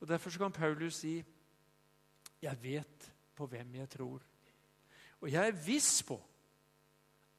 Og 0.00 0.08
Derfor 0.08 0.30
kan 0.30 0.52
Paulus 0.52 0.94
si, 0.94 1.24
'Jeg 2.42 2.62
vet 2.62 3.12
på 3.34 3.46
hvem 3.46 3.74
jeg 3.74 3.88
tror', 3.88 4.26
og 5.20 5.32
jeg 5.32 5.48
er 5.48 5.64
viss 5.66 6.02
på 6.02 6.20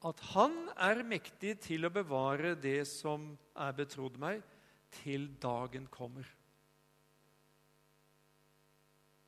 at 0.05 0.19
han 0.33 0.69
er 0.77 1.03
mektig 1.05 1.59
til 1.61 1.85
å 1.85 1.93
bevare 1.93 2.55
det 2.61 2.87
som 2.89 3.37
er 3.55 3.71
betrodd 3.77 4.17
meg, 4.21 4.41
til 4.91 5.29
dagen 5.41 5.85
kommer. 5.87 6.25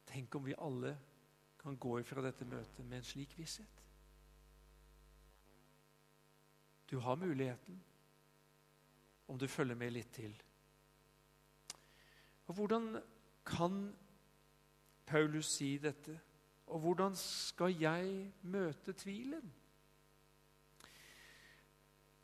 Tenk 0.10 0.36
om 0.36 0.46
vi 0.46 0.58
alle 0.58 0.98
kan 1.62 1.78
gå 1.78 2.00
ifra 2.02 2.22
dette 2.26 2.46
møtet 2.46 2.86
med 2.86 2.98
en 2.98 3.08
slik 3.08 3.38
visshet. 3.38 3.84
Du 6.92 7.00
har 7.00 7.16
muligheten 7.16 7.80
om 9.28 9.40
du 9.40 9.48
følger 9.48 9.76
med 9.80 9.94
litt 9.96 10.12
til. 10.14 10.36
Og 12.48 12.56
Hvordan 12.56 13.02
kan 13.46 13.94
Paulus 15.06 15.46
si 15.58 15.78
dette? 15.78 16.20
Og 16.68 16.80
hvordan 16.80 17.16
skal 17.16 17.76
jeg 17.80 18.32
møte 18.42 18.94
tvilen? 18.94 19.52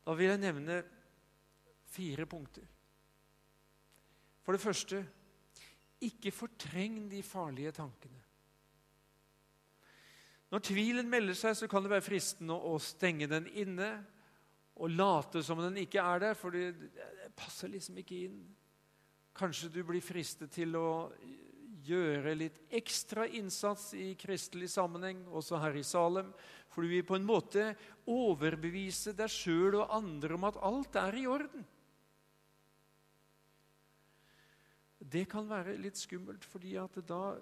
Da 0.06 0.14
vil 0.16 0.32
jeg 0.32 0.40
nevne 0.42 0.80
fire 1.86 2.26
punkter. 2.26 2.64
For 4.42 4.56
det 4.56 4.62
første 4.62 5.04
ikke 6.00 6.32
fortreng 6.32 7.04
de 7.10 7.22
farlige 7.22 7.72
tankene. 7.76 8.22
Når 10.50 10.64
tvilen 10.66 11.10
melder 11.10 11.36
seg, 11.38 11.54
så 11.54 11.68
kan 11.70 11.84
det 11.84 11.92
være 11.92 12.02
fristende 12.02 12.56
å 12.56 12.78
stenge 12.82 13.28
den 13.30 13.46
inne 13.60 13.90
og 14.80 14.90
late 14.90 15.44
som 15.46 15.60
den 15.62 15.76
ikke 15.78 16.02
er 16.02 16.24
der, 16.24 16.34
for 16.34 16.50
det 16.50 16.72
passer 17.38 17.70
liksom 17.70 18.00
ikke 18.00 18.24
inn. 18.24 18.40
Kanskje 19.36 19.70
du 19.72 19.82
blir 19.86 20.02
fristet 20.04 20.52
til 20.52 20.74
å 20.76 21.10
gjøre 21.86 22.34
litt 22.36 22.58
ekstra 22.76 23.26
innsats 23.26 23.92
i 23.96 24.12
kristelig 24.20 24.70
sammenheng, 24.74 25.22
også 25.28 25.60
her 25.62 25.76
i 25.78 25.84
Salem, 25.86 26.32
for 26.70 26.84
du 26.84 26.92
vil 26.92 27.06
på 27.06 27.16
en 27.16 27.26
måte 27.26 27.70
overbevise 28.10 29.14
deg 29.16 29.32
sjøl 29.32 29.80
og 29.80 29.94
andre 29.96 30.36
om 30.36 30.48
at 30.48 30.58
alt 30.66 30.98
er 31.00 31.18
i 31.18 31.26
orden. 31.30 31.64
Det 35.00 35.24
kan 35.30 35.48
være 35.48 35.78
litt 35.80 35.98
skummelt, 35.98 36.44
fordi 36.46 36.76
at 36.78 37.00
da 37.08 37.38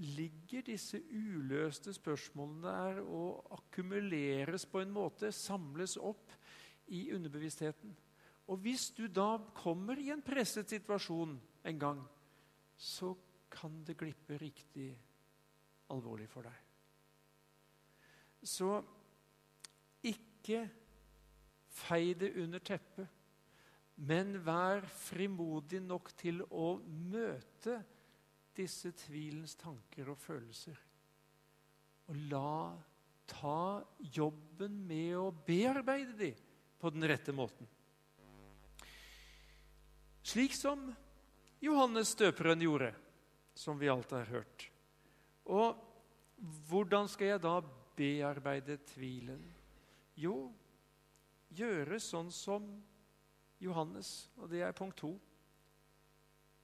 ligger 0.00 0.64
disse 0.64 1.00
uløste 1.10 1.92
spørsmålene 1.92 2.70
der 2.70 3.00
og 3.02 3.50
akkumuleres 3.58 4.64
på 4.70 4.80
en 4.80 4.94
måte, 4.94 5.32
samles 5.34 5.98
opp 6.00 6.32
i 6.94 7.10
underbevisstheten. 7.12 7.92
Og 8.50 8.58
hvis 8.64 8.88
du 8.96 9.04
da 9.06 9.36
kommer 9.54 10.00
i 10.00 10.10
en 10.10 10.22
presset 10.26 10.72
situasjon 10.72 11.36
en 11.70 11.78
gang, 11.78 12.00
så 12.74 13.12
kan 13.50 13.82
det 13.86 13.98
glippe 14.00 14.38
riktig 14.40 14.90
alvorlig 15.90 16.26
for 16.30 16.46
deg. 16.46 16.58
Så 18.42 18.72
ikke 20.06 20.64
fei 21.70 22.14
det 22.18 22.32
under 22.40 22.62
teppet, 22.64 23.06
men 24.00 24.38
vær 24.42 24.86
frimodig 24.96 25.82
nok 25.84 26.10
til 26.18 26.40
å 26.48 26.78
møte 27.12 27.82
disse 28.56 28.94
tvilens 28.96 29.58
tanker 29.60 30.08
og 30.10 30.18
følelser. 30.18 30.78
Og 32.08 32.22
la 32.32 32.72
ta 33.30 33.82
jobben 34.16 34.80
med 34.88 35.12
å 35.20 35.28
bearbeide 35.30 36.16
dem 36.18 36.40
på 36.80 36.90
den 36.90 37.06
rette 37.06 37.34
måten. 37.36 37.68
Slik 40.22 40.54
som 40.54 40.90
Johannes 41.60 42.12
døperen 42.16 42.60
gjorde, 42.60 42.92
som 43.54 43.78
vi 43.80 43.88
alt 43.88 44.12
har 44.12 44.28
hørt. 44.30 44.66
Og 45.48 45.76
hvordan 46.68 47.08
skal 47.10 47.34
jeg 47.34 47.42
da 47.44 47.58
bearbeide 47.96 48.78
tvilen? 48.92 49.42
Jo, 50.20 50.50
gjøre 51.56 52.00
sånn 52.00 52.30
som 52.32 52.68
Johannes, 53.60 54.30
og 54.40 54.48
det 54.52 54.62
er 54.64 54.76
punkt 54.76 55.00
to. 55.02 55.14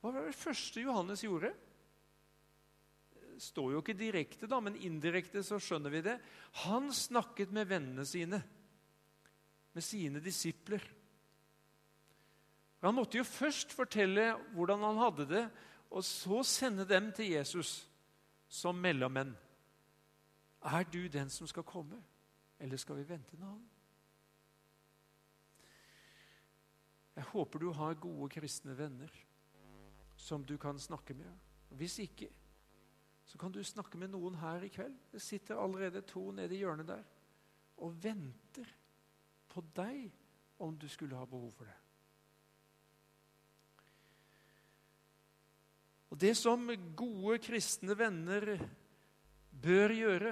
Hva 0.01 0.13
var 0.13 0.29
det 0.29 0.37
første 0.39 0.85
Johannes 0.85 1.25
gjorde? 1.25 1.51
Det 3.17 3.41
står 3.43 3.73
jo 3.75 3.81
ikke 3.83 3.97
direkte, 3.99 4.49
da, 4.49 4.61
men 4.65 4.79
indirekte 4.81 5.43
så 5.45 5.59
skjønner 5.61 5.93
vi 5.93 6.05
det. 6.07 6.17
Han 6.65 6.89
snakket 6.95 7.53
med 7.53 7.69
vennene 7.69 8.05
sine, 8.09 8.41
med 9.77 9.85
sine 9.85 10.23
disipler. 10.25 10.85
Han 12.85 12.95
måtte 12.95 13.19
jo 13.19 13.25
først 13.25 13.73
fortelle 13.73 14.35
hvordan 14.55 14.85
han 14.85 15.01
hadde 15.01 15.29
det, 15.31 15.45
og 15.91 16.05
så 16.05 16.43
sende 16.45 16.85
dem 16.89 17.13
til 17.17 17.31
Jesus 17.33 17.87
som 18.49 18.77
mellommenn. 18.77 19.33
Er 20.67 20.85
du 20.85 21.07
den 21.09 21.31
som 21.31 21.47
skal 21.47 21.65
komme, 21.67 22.03
eller 22.59 22.77
skal 22.77 22.99
vi 22.99 23.09
vente 23.09 23.37
en 23.37 23.47
annen? 23.47 23.69
Jeg 27.17 27.25
håper 27.33 27.59
du 27.59 27.71
har 27.73 27.95
gode 27.95 28.29
kristne 28.35 28.75
venner 28.77 29.13
som 30.17 30.45
du 30.45 30.57
kan 30.61 30.79
snakke 30.79 31.15
med. 31.15 31.31
Hvis 31.69 31.99
ikke, 31.99 32.29
så 33.25 33.39
kan 33.39 33.53
du 33.53 33.63
snakke 33.65 33.99
med 33.99 34.13
noen 34.13 34.37
her 34.39 34.63
i 34.63 34.69
kveld. 34.69 34.95
Det 35.13 35.23
sitter 35.23 35.59
allerede 35.59 36.05
to 36.07 36.31
nede 36.31 36.55
i 36.55 36.61
hjørnet 36.61 36.89
der 36.89 37.03
og 37.77 37.97
venter 38.05 38.69
på 39.49 39.65
deg 39.77 40.11
om 40.63 40.77
du 40.79 40.89
skulle 40.89 41.17
ha 41.17 41.25
behov 41.25 41.51
for 41.57 41.69
det. 41.69 41.86
Og 46.17 46.21
Det 46.21 46.33
som 46.33 46.63
gode 46.97 47.37
kristne 47.45 47.93
venner 47.93 48.55
bør 49.53 49.93
gjøre 49.93 50.31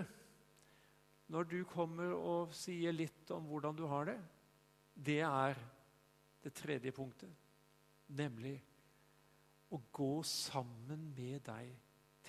når 1.29 1.49
du 1.51 1.59
kommer 1.69 2.15
og 2.17 2.55
sier 2.57 2.95
litt 2.97 3.29
om 3.37 3.45
hvordan 3.51 3.77
du 3.77 3.83
har 3.91 4.07
det, 4.09 4.15
det 4.97 5.19
er 5.27 5.59
det 6.41 6.53
tredje 6.57 6.93
punktet, 6.97 7.29
nemlig 8.17 8.55
å 9.77 9.83
gå 9.93 10.23
sammen 10.25 11.03
med 11.13 11.43
deg 11.51 11.75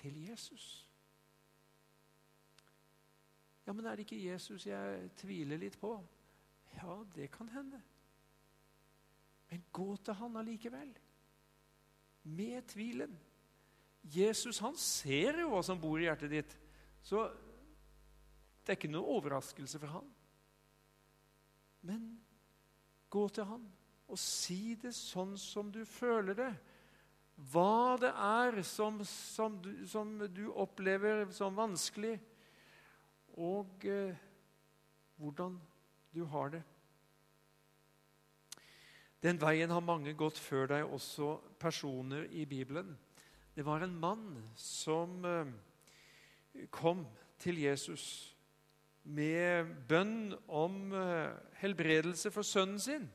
til 0.02 0.18
Jesus. 0.26 0.66
Ja, 3.64 3.72
men 3.72 3.86
er 3.88 3.96
det 3.96 4.04
ikke 4.04 4.18
Jesus 4.20 4.66
jeg 4.68 5.08
tviler 5.22 5.62
litt 5.62 5.78
på? 5.80 5.94
Ja, 6.74 6.98
det 7.16 7.30
kan 7.38 7.48
hende. 7.54 7.80
Men 9.48 9.64
gå 9.72 9.88
til 9.96 10.20
han 10.20 10.36
allikevel. 10.42 10.92
Med 12.36 12.68
tvilen. 12.74 13.16
Jesus 14.12 14.60
han 14.62 14.76
ser 14.78 15.40
jo 15.42 15.50
hva 15.52 15.62
som 15.66 15.80
bor 15.80 15.98
i 16.00 16.06
hjertet 16.06 16.32
ditt. 16.32 16.54
Så 17.02 17.24
det 18.62 18.74
er 18.74 18.78
ikke 18.78 18.92
noe 18.92 19.16
overraskelse 19.18 19.80
for 19.82 19.98
han. 19.98 20.06
Men 21.86 22.06
gå 23.10 23.26
til 23.34 23.46
han 23.46 23.66
og 24.06 24.18
si 24.20 24.76
det 24.78 24.92
sånn 24.94 25.34
som 25.38 25.70
du 25.74 25.82
føler 25.88 26.38
det. 26.38 26.52
Hva 27.52 27.96
det 28.00 28.12
er 28.12 28.60
som, 28.64 29.00
som, 29.04 29.58
du, 29.62 29.72
som 29.88 30.14
du, 30.32 30.46
opplever 30.54 31.26
som 31.34 31.58
vanskelig, 31.58 32.14
og 33.36 33.84
eh, 33.84 34.16
hvordan 35.20 35.58
du 36.16 36.22
har 36.32 36.54
det. 36.54 36.62
Den 39.20 39.40
veien 39.42 39.72
har 39.74 39.84
mange 39.84 40.14
gått 40.16 40.38
før 40.40 40.70
deg, 40.70 40.86
også 40.86 41.34
personer 41.60 42.24
i 42.30 42.46
Bibelen. 42.48 42.94
Det 43.56 43.62
var 43.62 43.80
en 43.80 44.00
mann 44.00 44.42
som 44.54 45.24
eh, 45.24 45.46
kom 46.70 47.06
til 47.40 47.56
Jesus 47.62 48.36
med 49.02 49.70
bønn 49.88 50.34
om 50.52 50.92
eh, 50.92 51.32
helbredelse 51.62 52.28
for 52.34 52.44
sønnen 52.44 52.82
sin. 52.84 53.06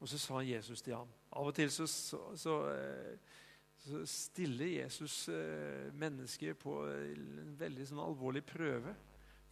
Og 0.00 0.08
så 0.08 0.20
sa 0.22 0.40
Jesus 0.40 0.80
til 0.80 0.96
ham 0.96 1.12
Av 1.36 1.50
og 1.50 1.52
til 1.58 1.68
så, 1.68 1.84
så, 1.84 2.22
så, 2.40 2.56
eh, 2.72 3.36
så 3.84 4.00
stiller 4.08 4.72
Jesus 4.72 5.28
mennesket 5.92 6.56
på 6.64 6.78
en 6.88 7.52
veldig 7.60 7.90
sånn 7.90 8.00
alvorlig 8.00 8.46
prøve. 8.48 8.96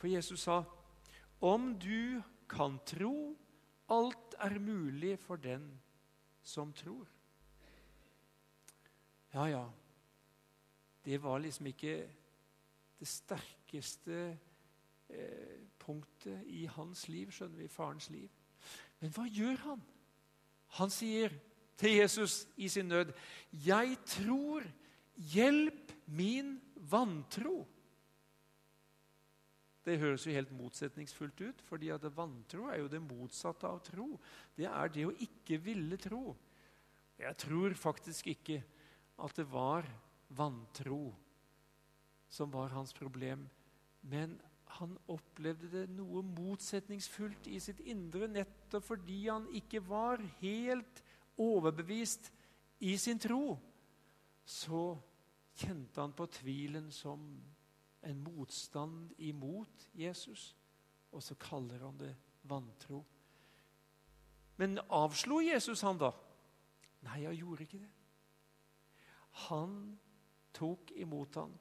For 0.01 0.09
Jesus 0.09 0.49
sa, 0.49 0.63
'Om 1.41 1.75
du 1.77 2.23
kan 2.49 2.81
tro, 2.87 3.37
alt 3.91 4.35
er 4.41 4.59
mulig 4.59 5.19
for 5.21 5.37
den 5.37 5.69
som 6.43 6.73
tror'. 6.73 7.18
Ja, 9.35 9.49
ja. 9.49 9.65
Det 11.05 11.19
var 11.23 11.39
liksom 11.39 11.67
ikke 11.71 11.97
det 12.99 13.09
sterkeste 13.09 14.39
eh, 15.09 15.61
punktet 15.79 16.43
i 16.47 16.67
hans 16.67 17.07
liv, 17.09 17.31
skjønner 17.33 17.63
vi, 17.63 17.69
farens 17.73 18.11
liv. 18.11 18.29
Men 19.01 19.13
hva 19.15 19.29
gjør 19.31 19.61
han? 19.63 19.85
Han 20.81 20.93
sier 20.93 21.33
til 21.79 21.95
Jesus 22.01 22.43
i 22.57 22.69
sin 22.69 22.89
nød, 22.89 23.13
'Jeg 23.53 23.99
tror. 24.07 24.67
Hjelp 25.17 25.93
min 26.07 26.61
vantro.' 26.75 27.67
Det 29.85 29.99
høres 29.99 30.27
jo 30.27 30.33
helt 30.33 30.53
motsetningsfullt 30.53 31.41
ut, 31.41 31.63
fordi 31.65 31.89
at 31.89 32.05
vantro 32.17 32.67
er 32.69 32.83
jo 32.83 32.91
det 32.93 33.01
motsatte 33.03 33.67
av 33.67 33.81
tro. 33.81 34.21
Det 34.57 34.67
er 34.67 34.89
det 34.93 35.07
å 35.07 35.15
ikke 35.17 35.57
ville 35.65 35.97
tro. 35.97 36.37
Jeg 37.19 37.37
tror 37.37 37.75
faktisk 37.75 38.27
ikke 38.27 38.63
at 39.19 39.35
det 39.39 39.47
var 39.51 39.87
vantro 40.29 41.15
som 42.29 42.51
var 42.53 42.75
hans 42.77 42.93
problem, 42.93 43.49
men 44.01 44.37
han 44.79 44.95
opplevde 45.09 45.71
det 45.73 45.85
noe 45.97 46.23
motsetningsfullt 46.23 47.49
i 47.49 47.59
sitt 47.63 47.81
indre 47.89 48.29
nettopp 48.29 48.85
fordi 48.85 49.23
han 49.27 49.49
ikke 49.57 49.81
var 49.89 50.21
helt 50.43 51.03
overbevist 51.41 52.29
i 52.85 52.95
sin 53.01 53.19
tro. 53.19 53.57
Så 54.45 54.83
kjente 55.59 56.01
han 56.01 56.13
på 56.17 56.29
tvilen 56.39 56.93
som 56.95 57.25
en 58.07 58.21
motstand 58.23 59.11
imot 59.19 59.89
Jesus, 59.97 60.53
og 61.11 61.25
så 61.25 61.35
kaller 61.41 61.83
han 61.83 61.99
det 61.99 62.15
vantro. 62.49 63.03
Men 64.59 64.79
avslo 64.91 65.41
Jesus 65.43 65.83
han 65.87 65.99
da? 65.99 66.13
Nei, 67.07 67.25
han 67.25 67.37
gjorde 67.37 67.65
ikke 67.65 67.81
det. 67.83 67.98
Han 69.47 69.99
tok 70.57 70.93
imot 70.99 71.39
han, 71.39 71.53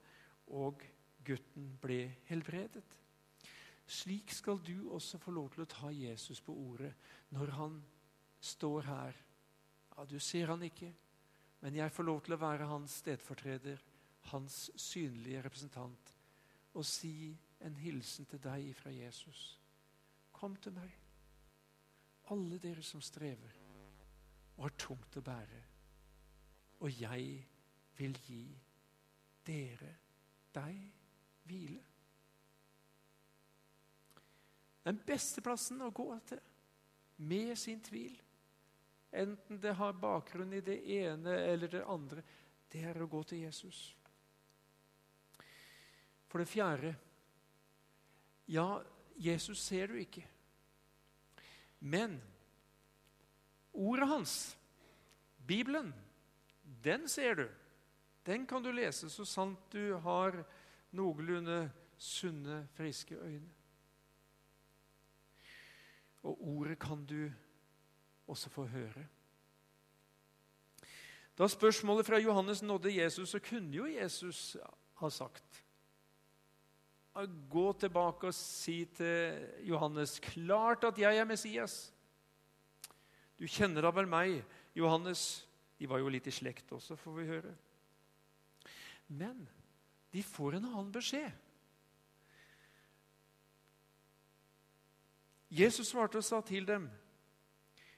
og 0.58 0.84
gutten 1.28 1.74
ble 1.82 2.00
helbredet. 2.30 2.88
Slik 3.88 4.34
skal 4.36 4.60
du 4.63 4.90
også 4.92 5.20
få 5.22 5.32
lov 5.32 5.52
til 5.54 5.63
å 5.63 5.72
ta 5.72 5.92
Jesus 5.96 6.42
på 6.44 6.56
ordet 6.56 6.92
når 7.36 7.54
han 7.56 7.78
står 8.44 8.88
her. 8.88 9.20
Ja, 9.96 10.06
Du 10.06 10.20
ser 10.20 10.48
han 10.52 10.63
ikke, 10.63 10.92
men 11.62 11.76
jeg 11.76 11.92
får 11.92 12.04
lov 12.04 12.22
til 12.22 12.36
å 12.36 12.42
være 12.42 12.68
hans 12.70 13.00
stedfortreder, 13.02 13.80
hans 14.32 14.70
synlige 14.76 15.42
representant, 15.42 16.13
og 16.74 16.86
si 16.86 17.38
en 17.63 17.76
hilsen 17.80 18.28
til 18.30 18.42
deg 18.44 18.74
fra 18.76 18.92
Jesus. 18.92 19.58
Kom 20.32 20.56
til 20.62 20.76
meg, 20.76 20.92
alle 22.30 22.60
dere 22.62 22.84
som 22.84 23.02
strever 23.02 23.56
og 24.58 24.66
har 24.66 24.76
tungt 24.78 25.18
å 25.18 25.24
bære, 25.24 25.62
og 26.82 26.92
jeg 27.02 27.46
vil 27.98 28.18
gi 28.26 28.44
dere 29.48 29.94
deg 30.56 30.80
hvile. 31.48 31.84
Den 34.88 35.00
beste 35.08 35.44
plassen 35.44 35.82
å 35.84 35.92
gå 35.92 36.08
til 36.30 36.44
med 37.28 37.58
sin 37.60 37.82
tvil, 37.84 38.14
enten 39.12 39.60
det 39.60 39.74
har 39.80 39.98
bakgrunn 39.98 40.54
i 40.54 40.62
det 40.62 40.78
ene 41.00 41.34
eller 41.50 41.72
det 41.72 41.84
andre, 41.90 42.24
det 42.72 42.84
er 42.86 43.02
å 43.02 43.10
gå 43.10 43.24
til 43.28 43.42
Jesus. 43.48 43.82
For 46.28 46.44
det 46.44 46.52
fjerde 46.52 46.94
ja, 48.48 48.82
Jesus 49.20 49.60
ser 49.60 49.92
du 49.92 49.98
ikke. 50.00 50.24
Men 51.80 52.16
ordet 53.74 54.08
hans, 54.08 54.58
Bibelen, 55.48 55.92
den 56.84 57.10
ser 57.12 57.36
du. 57.36 57.48
Den 58.28 58.46
kan 58.48 58.63
du 58.63 58.74
lese 58.76 59.10
så 59.10 59.26
sant 59.26 59.70
du 59.72 59.96
har 60.04 60.42
noenlunde 60.92 61.70
sunne, 61.98 62.66
friske 62.76 63.16
øyne. 63.16 63.54
Og 66.28 66.42
ordet 66.58 66.80
kan 66.80 67.06
du 67.08 67.30
også 68.28 68.50
få 68.52 68.66
høre. 68.68 69.06
Da 71.38 71.48
spørsmålet 71.48 72.06
fra 72.06 72.20
Johannes 72.20 72.63
nådde 72.63 72.96
Jesus, 72.98 73.30
så 73.30 73.40
kunne 73.40 73.76
jo 73.76 73.86
Jesus 73.86 74.58
ha 74.96 75.10
sagt 75.10 75.63
Gå 77.50 77.72
tilbake 77.74 78.28
og 78.30 78.34
si 78.34 78.84
til 78.94 79.48
Johannes 79.66 80.20
klart 80.20 80.84
at 80.84 81.00
jeg 81.02 81.18
er 81.18 81.26
Messias. 81.26 81.94
Du 83.40 83.48
kjenner 83.50 83.82
da 83.82 83.90
vel 83.90 84.06
meg, 84.06 84.44
Johannes? 84.78 85.48
De 85.80 85.90
var 85.90 85.98
jo 85.98 86.12
litt 86.13 86.28
i 86.30 86.34
slekt 86.34 86.70
også, 86.78 86.94
får 86.96 87.16
vi 87.18 87.26
høre. 87.26 87.56
Men 89.08 89.48
de 90.12 90.24
får 90.24 90.58
en 90.58 90.65
annen 90.65 90.91
beskjed. 90.91 91.32
Jesus 95.48 95.93
svarte 95.93 96.20
og 96.20 96.26
sa 96.28 96.41
til 96.41 96.65
dem, 96.67 96.89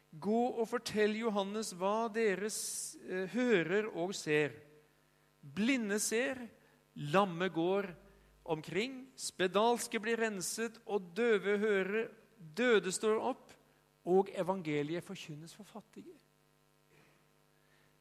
'Gå 0.10 0.58
og 0.62 0.68
fortell 0.70 1.16
Johannes 1.18 1.72
hva 1.78 2.10
dere 2.14 2.50
eh, 2.50 3.30
hører 3.30 3.90
og 3.94 4.16
ser.' 4.16 4.58
Blinde 5.42 6.00
ser, 6.00 6.48
lamme 6.96 7.48
går, 7.50 7.88
omkring, 8.44 9.08
spedalske 9.16 10.00
blir 10.00 10.20
renset, 10.20 10.82
og 10.86 11.14
døve 11.16 11.58
hører, 11.58 12.10
døde 12.58 12.92
står 12.92 13.22
opp, 13.22 13.54
og 14.06 14.30
evangeliet 14.36 15.04
forkynnes 15.04 15.56
for 15.56 15.64
fattige. 15.64 16.18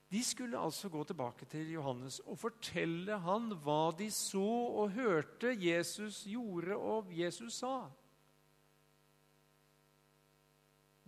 De 0.09 0.25
skulle 0.25 0.59
altså 0.59 0.88
gå 0.88 1.03
tilbake 1.05 1.44
til 1.53 1.71
Johannes 1.75 2.21
og 2.25 2.38
fortelle 2.40 3.18
han 3.21 3.51
hva 3.64 3.90
de 3.99 4.09
så 4.14 4.40
og 4.83 4.94
hørte 4.97 5.53
Jesus 5.53 6.23
gjorde 6.25 6.77
og 6.77 7.12
Jesus 7.12 7.61
sa. 7.61 7.90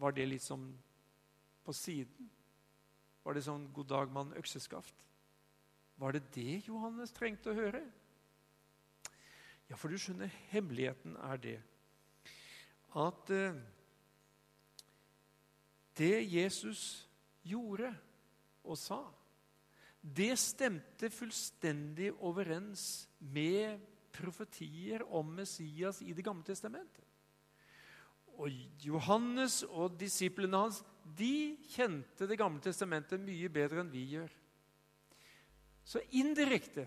Var 0.01 0.17
det 0.17 0.29
litt 0.29 0.45
som 0.45 0.69
på 1.65 1.73
siden? 1.77 2.29
Var 3.25 3.37
det 3.37 3.45
sånn 3.45 3.67
'god 3.73 3.89
dag, 3.89 4.13
mann, 4.13 4.37
økseskaft'? 4.37 5.07
Var 6.01 6.13
det 6.13 6.23
det 6.35 6.69
Johannes 6.69 7.13
trengte 7.13 7.53
å 7.53 7.57
høre? 7.57 7.83
Ja, 9.69 9.77
for 9.77 9.89
du 9.89 9.99
skjønner, 10.01 10.33
hemmeligheten 10.51 11.17
er 11.17 11.37
det 11.37 11.59
at 12.97 13.31
eh, 13.31 13.59
det 15.97 16.33
Jesus 16.33 17.07
gjorde 17.47 17.93
og 18.65 18.79
sa, 18.79 19.01
det 20.01 20.33
stemte 20.41 21.11
fullstendig 21.13 22.11
overens 22.25 23.07
med 23.21 23.81
profetier 24.15 25.05
om 25.13 25.35
Messias 25.37 26.01
i 26.03 26.15
Det 26.17 26.25
gamle 26.25 26.45
testamentet. 26.45 27.05
Og 28.41 28.49
Johannes 28.81 29.61
og 29.69 29.99
disiplene 30.01 30.57
hans 30.57 30.81
de 31.05 31.59
kjente 31.69 32.29
Det 32.29 32.39
gamle 32.41 32.63
testamentet 32.65 33.21
mye 33.21 33.51
bedre 33.53 33.83
enn 33.83 33.93
vi 33.93 34.07
gjør. 34.15 34.33
Så 35.85 36.01
indirekte 36.17 36.87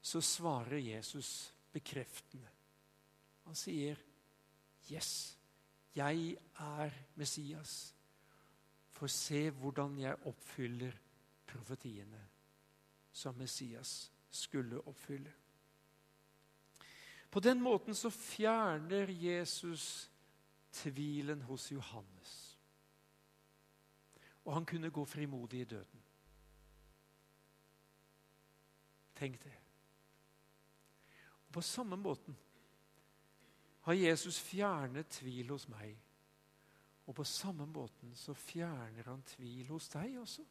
så 0.00 0.22
svarer 0.24 0.78
Jesus 0.80 1.52
bekreftende. 1.72 2.48
Han 3.44 3.54
sier, 3.54 3.96
'Yes, 4.88 5.36
jeg 5.94 6.36
er 6.56 6.90
Messias.' 7.16 7.92
For 9.00 9.08
se 9.08 9.46
hvordan 9.50 9.94
jeg 9.98 10.26
oppfyller 10.28 10.96
profetiene 11.48 12.20
som 13.12 13.38
Messias 13.40 14.10
skulle 14.30 14.82
oppfylle. 14.84 15.32
På 17.30 17.40
den 17.40 17.62
måten 17.62 17.94
så 17.94 18.10
fjerner 18.10 19.08
Jesus 19.08 20.10
tvilen 20.72 21.42
hos 21.42 21.70
Johannes. 21.72 22.58
Og 24.44 24.54
han 24.54 24.66
kunne 24.66 24.90
gå 24.90 25.04
frimodig 25.04 25.60
i 25.60 25.64
døden. 25.64 26.02
Tenk 29.16 29.42
det. 29.44 29.56
Og 31.46 31.52
På 31.52 31.60
samme 31.60 31.96
måten 31.96 32.36
har 33.80 33.92
Jesus 33.92 34.40
fjernet 34.40 35.08
tvil 35.08 35.50
hos 35.50 35.68
meg. 35.68 35.96
Og 37.10 37.16
på 37.18 37.26
samme 37.26 37.66
måten 37.66 38.14
så 38.14 38.36
fjerner 38.38 39.08
han 39.10 39.22
tvil 39.26 39.66
hos 39.72 39.88
deg 39.90 40.14
også. 40.22 40.44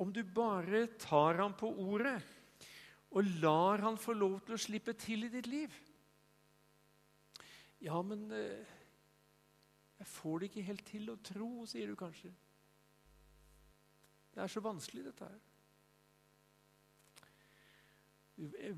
Om 0.00 0.12
du 0.16 0.22
bare 0.24 0.86
tar 0.96 1.42
ham 1.42 1.52
på 1.58 1.68
ordet 1.68 2.16
og 3.12 3.28
lar 3.42 3.82
han 3.84 3.98
få 4.00 4.14
lov 4.16 4.38
til 4.46 4.56
å 4.56 4.60
slippe 4.60 4.94
til 4.96 5.26
i 5.26 5.32
ditt 5.32 5.48
liv. 5.50 5.74
Ja, 7.84 7.98
men 8.00 8.24
eh, 8.32 8.70
jeg 9.98 10.08
får 10.08 10.38
det 10.38 10.48
ikke 10.48 10.64
helt 10.70 10.86
til 10.88 11.12
å 11.12 11.18
tro, 11.20 11.50
sier 11.68 11.92
du 11.92 11.98
kanskje. 11.98 12.32
Det 14.32 14.40
er 14.40 14.48
så 14.48 14.62
vanskelig, 14.64 15.04
dette 15.10 15.28
her. 15.28 15.40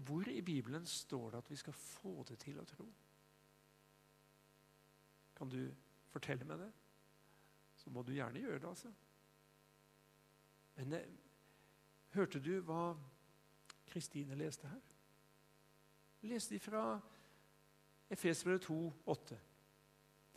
Hvor 0.05 0.27
i 0.29 0.43
Bibelen 0.43 0.87
står 0.91 1.31
det 1.31 1.45
at 1.45 1.51
vi 1.53 1.61
skal 1.63 1.77
få 1.79 2.25
det 2.27 2.41
til 2.43 2.59
å 2.59 2.67
tro? 2.67 2.89
Kan 5.39 5.53
du 5.55 5.61
fortelle 6.15 6.47
meg 6.49 6.63
det? 6.63 6.71
Så 7.81 7.91
må 7.93 8.05
du 8.07 8.15
gjerne 8.15 8.41
gjøre 8.41 8.63
det, 8.63 8.71
altså. 8.71 8.93
Men 10.79 10.97
eh, 10.99 11.11
hørte 12.15 12.41
du 12.43 12.55
hva 12.67 12.95
Kristine 13.91 14.39
leste 14.39 14.71
her? 14.71 14.81
Leste 16.25 16.59
fra 16.63 16.87
Efesbrevet 18.15 18.65
2, 18.67 18.79
8 19.13 19.39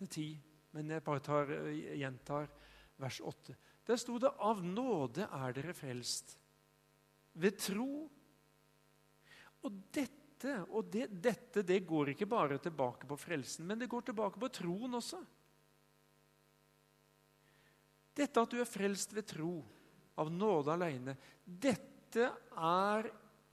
til 0.02 0.10
10. 0.10 0.28
Men 0.76 0.92
jeg 0.94 1.06
bare 1.06 1.24
tar, 1.24 1.54
eh, 1.56 1.96
gjentar 1.98 2.50
vers 2.98 3.22
8. 3.22 3.56
Der 3.88 3.96
sto 3.96 4.18
det 4.20 4.34
'Av 4.38 4.64
nåde 4.64 5.30
er 5.32 5.54
dere 5.54 5.74
frelst', 5.74 6.38
ved 7.34 7.58
tro 7.58 8.10
og 9.64 9.72
dette, 9.94 10.66
og 10.70 10.92
det, 10.92 11.08
dette 11.24 11.64
det 11.64 11.86
går 11.88 12.10
ikke 12.10 12.26
bare 12.26 12.58
tilbake 12.58 13.08
på 13.08 13.18
frelsen, 13.18 13.66
men 13.66 13.80
det 13.80 13.90
går 13.90 14.02
tilbake 14.02 14.40
på 14.40 14.50
troen 14.54 14.94
også. 14.94 15.24
Dette 18.18 18.42
at 18.42 18.54
du 18.54 18.60
er 18.62 18.70
frelst 18.70 19.14
ved 19.14 19.28
tro, 19.30 19.62
av 20.18 20.32
nåde 20.34 20.74
alene, 20.74 21.14
dette 21.46 22.26
er 22.58 23.10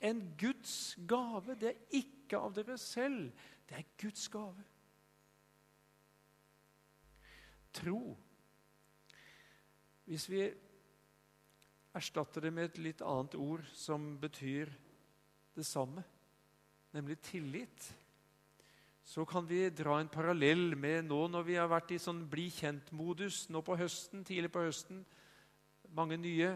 en 0.08 0.20
Guds 0.40 0.94
gave. 1.08 1.56
Det 1.60 1.70
er 1.70 1.98
ikke 2.00 2.40
av 2.40 2.54
dere 2.56 2.78
selv. 2.80 3.32
Det 3.68 3.76
er 3.76 3.90
Guds 4.00 4.28
gave. 4.32 4.64
Tro 7.74 8.14
Hvis 10.04 10.28
vi 10.30 10.44
erstatter 11.96 12.44
det 12.44 12.52
med 12.54 12.68
et 12.68 12.80
litt 12.84 13.00
annet 13.02 13.34
ord 13.40 13.64
som 13.74 14.12
betyr 14.20 14.70
det 15.56 15.64
samme, 15.66 16.04
nemlig 16.94 17.16
tillit, 17.24 17.86
så 19.04 19.24
kan 19.28 19.44
vi 19.46 19.66
dra 19.68 19.98
en 20.00 20.08
parallell 20.08 20.72
med 20.80 21.10
nå 21.10 21.18
når 21.28 21.44
vi 21.44 21.56
har 21.60 21.68
vært 21.68 21.92
i 21.92 22.00
sånn 22.00 22.22
bli 22.30 22.46
kjent-modus 22.56 23.50
nå 23.52 23.60
på 23.64 23.76
høsten, 23.76 24.24
tidlig 24.24 24.48
på 24.54 24.64
høsten. 24.64 25.02
Mange 25.92 26.16
nye 26.16 26.54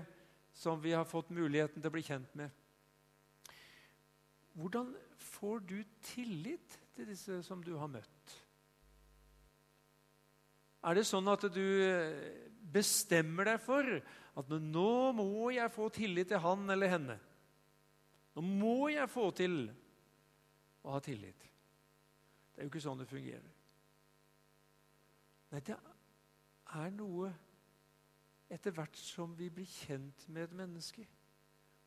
som 0.57 0.81
vi 0.81 0.95
har 0.97 1.05
fått 1.07 1.29
muligheten 1.31 1.83
til 1.83 1.91
å 1.91 1.95
bli 1.95 2.05
kjent 2.07 2.33
med. 2.41 2.49
Hvordan 4.59 4.91
får 5.21 5.61
du 5.69 5.77
tillit 6.09 6.79
til 6.97 7.11
disse 7.13 7.43
som 7.47 7.61
du 7.63 7.75
har 7.79 7.91
møtt? 7.93 8.33
Er 10.89 10.97
det 10.97 11.05
sånn 11.07 11.29
at 11.29 11.45
du 11.53 11.67
bestemmer 12.73 13.53
deg 13.53 13.61
for 13.63 13.99
at 14.39 14.51
nå 14.63 14.93
må 15.19 15.51
jeg 15.53 15.75
få 15.75 15.91
tillit 15.95 16.33
til 16.33 16.43
han 16.43 16.65
eller 16.73 16.95
henne? 16.97 17.19
Nå 18.35 18.45
må 18.47 18.89
jeg 18.95 19.11
få 19.13 19.29
til 19.37 19.61
å 20.87 20.97
ha 20.97 21.05
tillit. 21.05 21.48
Det 22.59 22.64
er 22.64 22.66
jo 22.66 22.71
ikke 22.73 22.81
sånn 22.83 22.99
det 22.99 23.05
fungerer. 23.07 23.51
Nei, 25.53 25.61
det 25.62 25.77
er 26.75 26.88
noe 26.90 27.29
etter 28.51 28.75
hvert 28.75 28.99
som 28.99 29.37
vi 29.38 29.47
blir 29.55 29.68
kjent 29.71 30.25
med 30.27 30.49
et 30.49 30.57
menneske, 30.59 31.07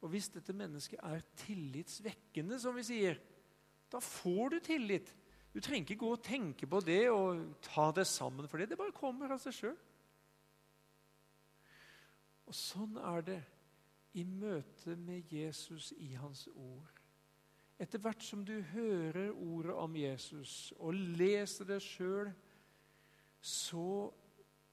Og 0.02 0.10
hvis 0.10 0.32
dette 0.34 0.56
mennesket 0.56 1.04
er 1.04 1.20
tillitsvekkende, 1.44 2.58
som 2.58 2.74
vi 2.74 2.86
sier, 2.88 3.20
da 3.92 4.00
får 4.00 4.56
du 4.56 4.58
tillit. 4.66 5.12
Du 5.54 5.60
trenger 5.60 5.92
ikke 5.92 6.00
gå 6.06 6.14
og 6.16 6.24
tenke 6.24 6.66
på 6.66 6.80
det 6.82 7.04
og 7.12 7.44
ta 7.68 7.92
det 7.92 8.08
sammen 8.08 8.48
for 8.48 8.58
det. 8.58 8.70
Det 8.72 8.80
bare 8.80 8.96
kommer 8.96 9.36
av 9.36 9.44
seg 9.44 9.54
sjøl. 9.60 9.76
Og 12.48 12.56
sånn 12.56 12.96
er 12.98 13.28
det 13.28 13.38
i 14.18 14.24
møte 14.24 14.96
med 14.96 15.30
Jesus 15.36 15.92
i 16.00 16.16
hans 16.16 16.48
ord. 16.56 17.01
Etter 17.82 18.02
hvert 18.02 18.22
som 18.22 18.44
du 18.46 18.60
hører 18.74 19.32
ordet 19.32 19.74
om 19.74 19.96
Jesus 19.98 20.72
og 20.78 20.94
leser 20.94 21.66
det 21.66 21.80
sjøl, 21.82 22.30
så 23.42 24.12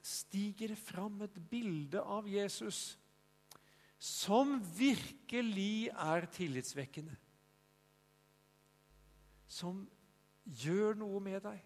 stiger 0.05 0.75
det 0.75 0.81
fram 0.81 1.23
et 1.25 1.38
bilde 1.51 2.03
av 2.05 2.29
Jesus 2.29 2.99
som 3.99 4.59
virkelig 4.77 5.88
er 5.90 6.29
tillitsvekkende. 6.31 7.16
Som 9.49 9.83
gjør 10.44 11.01
noe 11.01 11.18
med 11.25 11.40
deg, 11.49 11.64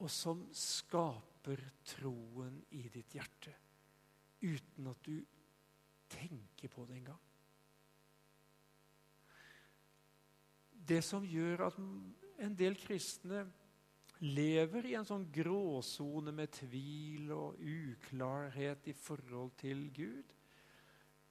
og 0.00 0.10
som 0.12 0.42
skaper 0.56 1.62
troen 1.92 2.58
i 2.74 2.86
ditt 2.92 3.14
hjerte 3.18 3.54
uten 4.42 4.90
at 4.90 5.00
du 5.04 5.16
tenker 6.08 6.70
på 6.72 6.84
det 6.88 7.02
engang. 7.02 7.27
Det 10.88 11.02
som 11.04 11.24
gjør 11.26 11.66
at 11.66 11.78
en 12.44 12.54
del 12.56 12.76
kristne 12.80 13.42
lever 14.24 14.88
i 14.88 14.96
en 14.98 15.06
sånn 15.06 15.26
gråsone 15.30 16.32
med 16.34 16.50
tvil 16.56 17.30
og 17.34 17.60
uklarhet 17.60 18.88
i 18.90 18.94
forhold 18.96 19.52
til 19.60 19.84
Gud, 19.94 20.32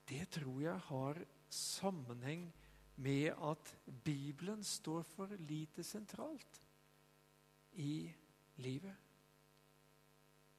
det 0.08 0.24
tror 0.38 0.62
jeg 0.64 0.86
har 0.88 1.20
sammenheng 1.52 2.48
med 2.98 3.34
at 3.34 3.74
Bibelen 3.86 4.64
står 4.64 5.04
for 5.06 5.34
lite 5.50 5.84
sentralt 5.84 6.62
i 7.78 8.08
livet. 8.64 8.96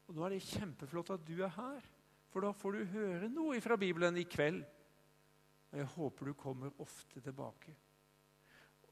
Og 0.08 0.16
Nå 0.16 0.24
er 0.24 0.36
det 0.36 0.44
kjempeflott 0.46 1.16
at 1.16 1.24
du 1.26 1.40
er 1.42 1.52
her, 1.56 1.88
for 2.28 2.44
da 2.44 2.52
får 2.54 2.76
du 2.76 2.92
høre 2.94 3.28
noe 3.32 3.58
fra 3.64 3.76
Bibelen 3.80 4.16
i 4.20 4.28
kveld. 4.28 4.62
Og 5.68 5.80
jeg 5.82 5.92
håper 5.96 6.30
du 6.30 6.36
kommer 6.38 6.80
ofte 6.80 7.20
tilbake. 7.24 7.74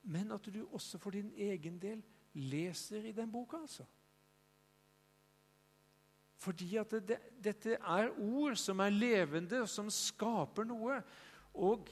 Men 0.07 0.33
at 0.33 0.47
du 0.55 0.63
også 0.71 0.99
for 1.03 1.15
din 1.15 1.33
egen 1.37 1.81
del 1.83 2.03
leser 2.37 3.09
i 3.09 3.13
den 3.13 3.31
boka, 3.33 3.57
altså. 3.57 3.85
Fordi 6.37 6.77
at 6.77 6.91
det, 7.09 7.19
dette 7.43 7.75
er 7.75 8.11
ord 8.21 8.57
som 8.61 8.81
er 8.85 8.93
levende, 8.93 9.61
og 9.65 9.69
som 9.69 9.89
skaper 9.91 10.67
noe. 10.69 11.01
Og 11.57 11.89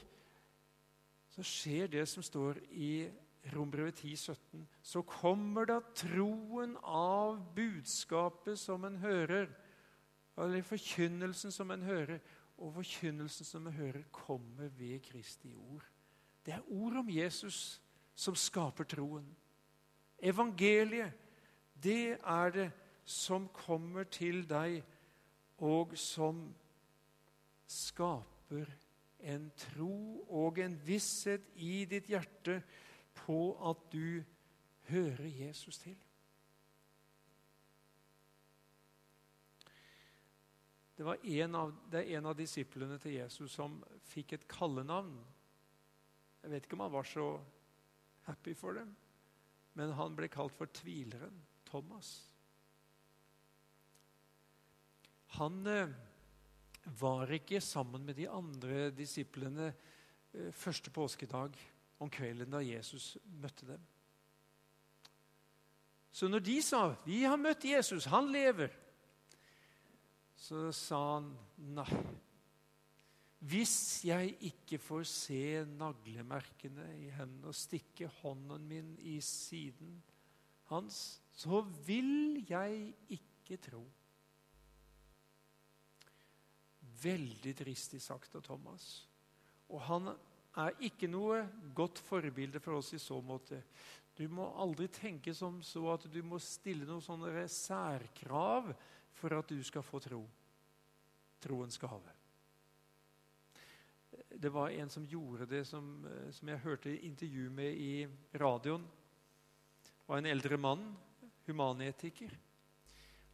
så 1.33 1.43
skjer 1.43 1.89
det 1.91 2.05
som 2.07 2.23
står 2.23 2.61
i 2.71 3.09
Rombrevet 3.53 3.99
10, 3.99 4.15
17. 4.15 4.67
Så 4.81 5.01
kommer 5.05 5.67
da 5.69 5.79
troen 5.97 6.77
av 6.81 7.41
budskapet 7.57 8.57
som 8.57 8.85
en 8.87 8.97
hører, 9.01 9.49
eller 10.37 10.65
forkynnelsen 10.65 11.53
som 11.53 11.71
en 11.71 11.83
hører. 11.85 12.21
Og 12.57 12.71
forkynnelsen 12.77 13.45
som 13.45 13.67
en 13.67 13.75
hører, 13.75 14.05
kommer 14.11 14.71
ved 14.77 15.01
Kristi 15.03 15.51
ord. 15.53 15.83
Det 16.45 16.53
er 16.53 16.71
ord 16.71 17.01
om 17.01 17.09
Jesus 17.09 17.81
som 18.15 18.35
skaper 18.35 18.87
troen. 18.89 19.27
Evangeliet, 20.23 21.13
det 21.83 22.17
er 22.17 22.53
det 22.55 22.69
som 23.05 23.49
kommer 23.53 24.07
til 24.09 24.43
deg, 24.49 24.79
og 25.61 25.93
som 25.99 26.47
skaper 27.69 28.71
en 29.25 29.49
tro 29.57 30.25
og 30.29 30.59
en 30.61 30.75
visshet 30.85 31.45
i 31.55 31.85
ditt 31.89 32.09
hjerte 32.11 32.59
på 33.15 33.39
at 33.69 33.85
du 33.93 34.23
hører 34.89 35.29
Jesus 35.29 35.79
til. 35.81 35.95
Det, 40.95 41.03
av, 41.03 41.73
det 41.91 41.99
er 41.99 42.17
en 42.17 42.29
av 42.29 42.37
disiplene 42.39 42.97
til 43.03 43.17
Jesus 43.17 43.57
som 43.57 43.81
fikk 44.07 44.37
et 44.37 44.45
kallenavn. 44.47 45.17
Jeg 46.43 46.53
vet 46.53 46.67
ikke 46.67 46.77
om 46.77 46.85
han 46.85 46.93
var 46.93 47.09
så 47.09 47.25
happy 48.25 48.53
for 48.57 48.77
dem. 48.79 48.95
Men 49.75 49.93
han 49.97 50.15
ble 50.15 50.29
kalt 50.31 50.55
for 50.55 50.71
tvileren 50.71 51.41
Thomas. 51.67 52.17
Han 55.35 55.65
eh, 55.67 55.91
var 56.99 57.31
ikke 57.33 57.59
sammen 57.63 58.05
med 58.07 58.15
de 58.15 58.29
andre 58.31 58.89
disiplene 58.95 59.71
eh, 59.71 60.51
første 60.55 60.93
påskedag 60.93 61.57
om 61.99 62.11
kvelden 62.11 62.53
da 62.53 62.63
Jesus 62.63 63.15
møtte 63.41 63.67
dem. 63.67 63.83
Så 66.15 66.29
når 66.31 66.39
de 66.39 66.61
sa 66.61 66.95
'Vi 67.05 67.23
har 67.23 67.35
møtt 67.35 67.65
Jesus, 67.65 68.05
han 68.05 68.31
lever', 68.31 68.71
så 70.35 70.71
sa 70.71 70.99
han 71.13 71.37
nei. 71.57 71.89
Hvis 73.45 74.01
jeg 74.07 74.31
ikke 74.47 74.79
får 74.81 75.03
se 75.05 75.41
naglemerkene 75.77 76.85
i 77.03 77.11
hendene 77.13 77.51
og 77.51 77.57
stikke 77.57 78.07
hånden 78.23 78.63
min 78.65 78.95
i 79.05 79.19
siden 79.21 79.99
hans, 80.71 81.19
så 81.35 81.61
vil 81.85 82.41
jeg 82.49 82.95
ikke 83.13 83.59
tro. 83.67 83.83
Veldig 87.03 87.53
dristig 87.59 88.01
sagt 88.01 88.33
av 88.39 88.41
Thomas. 88.47 89.05
Og 89.69 89.83
han 89.91 90.09
er 90.55 90.81
ikke 90.87 91.11
noe 91.11 91.43
godt 91.77 92.01
forbilde 92.01 92.63
for 92.63 92.79
oss 92.79 92.95
i 92.97 93.03
så 93.03 93.19
måte. 93.21 93.61
Du 94.17 94.25
må 94.31 94.47
aldri 94.57 94.87
tenke 94.89 95.35
som 95.37 95.61
så 95.61 95.85
at 95.93 96.09
du 96.09 96.21
må 96.25 96.41
stille 96.41 96.87
noen 96.87 97.03
sånne 97.03 97.45
særkrav 97.51 98.73
for 99.19 99.37
at 99.37 99.53
du 99.53 99.61
skal 99.61 99.85
få 99.85 100.01
tro. 100.01 100.23
Troens 101.45 101.77
gave 101.77 102.14
det 104.41 104.49
var 104.49 104.69
en 104.69 104.89
som 104.89 105.05
gjorde 105.05 105.45
det, 105.45 105.65
som, 105.65 106.05
eh, 106.05 106.31
som 106.31 106.49
jeg 106.49 106.63
hørte 106.63 107.05
intervju 107.05 107.49
med 107.49 107.73
i 107.73 108.07
radioen. 108.33 108.83
Det 109.83 110.07
var 110.07 110.17
en 110.17 110.25
eldre 110.25 110.57
mann, 110.57 110.97
humanetiker. 111.47 112.37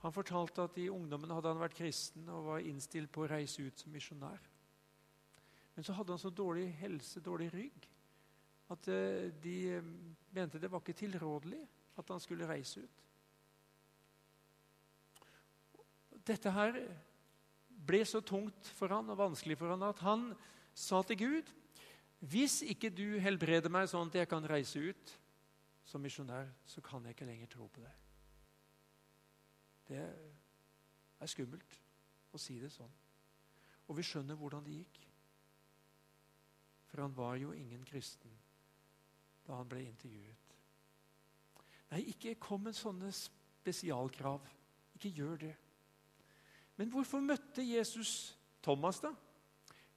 Han 0.02 0.14
fortalte 0.14 0.64
at 0.64 0.78
i 0.78 0.90
ungdommen 0.90 1.30
hadde 1.30 1.52
han 1.52 1.62
vært 1.62 1.78
kristen 1.78 2.30
og 2.30 2.46
var 2.46 2.66
innstilt 2.66 3.12
på 3.14 3.26
å 3.26 3.30
reise 3.30 3.62
ut 3.62 3.78
som 3.80 3.92
misjonær. 3.94 4.40
Men 5.76 5.86
så 5.86 5.94
hadde 5.94 6.14
han 6.16 6.22
så 6.22 6.30
dårlig 6.30 6.72
helse, 6.82 7.22
dårlig 7.24 7.52
rygg, 7.54 7.86
at 8.72 8.88
eh, 8.88 9.30
de 9.44 9.58
eh, 9.78 9.92
mente 10.34 10.60
det 10.60 10.72
var 10.72 10.82
ikke 10.82 10.98
tilrådelig 11.04 11.62
at 12.00 12.10
han 12.10 12.24
skulle 12.24 12.48
reise 12.50 12.82
ut. 12.82 12.98
Dette 16.22 16.54
her 16.54 16.78
ble 17.68 18.02
så 18.06 18.22
tungt 18.22 18.70
for 18.78 18.94
han 18.94 19.10
og 19.10 19.20
vanskelig 19.20 19.58
for 19.58 19.74
han 19.74 19.84
at 19.88 20.02
han 20.06 20.30
sa 20.74 21.02
til 21.08 21.20
Gud 21.22 21.52
hvis 22.22 22.60
ikke 22.62 22.92
du 22.94 23.18
helbreder 23.18 23.72
meg 23.74 23.88
sånn 23.90 24.12
at 24.12 24.20
jeg 24.20 24.30
kan 24.30 24.46
reise 24.46 24.78
ut 24.78 25.14
som 25.90 26.04
misjonær, 26.04 26.52
så 26.70 26.82
kan 26.86 27.04
jeg 27.06 27.16
ikke 27.16 27.26
lenger 27.26 27.50
tro 27.50 27.66
på 27.66 27.82
deg. 27.82 27.96
Det 29.90 30.04
er 31.20 31.32
skummelt 31.32 31.80
å 32.32 32.40
si 32.40 32.60
det 32.62 32.70
sånn. 32.72 32.92
Og 33.90 33.98
vi 33.98 34.06
skjønner 34.06 34.38
hvordan 34.38 34.64
det 34.68 34.78
gikk. 34.78 35.00
For 36.92 37.02
han 37.02 37.18
var 37.18 37.40
jo 37.42 37.56
ingen 37.58 37.82
kristen 37.88 38.38
da 39.48 39.58
han 39.58 39.68
ble 39.68 39.82
intervjuet. 39.88 40.56
Nei, 41.92 42.06
ikke 42.14 42.38
kom 42.40 42.68
med 42.68 42.78
sånne 42.78 43.10
spesialkrav. 43.16 44.46
Ikke 44.96 45.10
gjør 45.12 45.42
det. 45.42 45.56
Men 46.78 46.94
hvorfor 46.94 47.24
møtte 47.26 47.66
Jesus 47.66 48.36
Thomas, 48.64 49.02
da? 49.04 49.12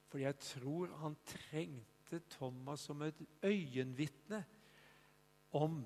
For 0.09 0.21
jeg 0.21 0.37
tror 0.39 0.93
han 1.01 1.17
trengte 1.27 2.21
Thomas 2.37 2.85
som 2.87 3.01
et 3.01 3.19
øyenvitne 3.43 4.43
om 5.57 5.81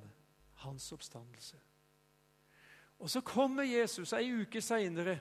hans 0.63 0.91
oppstandelse. 0.91 1.57
Og 2.99 3.09
Så 3.09 3.21
kommer 3.21 3.63
Jesus 3.63 4.13
ei 4.13 4.33
uke 4.41 4.61
seinere 4.61 5.19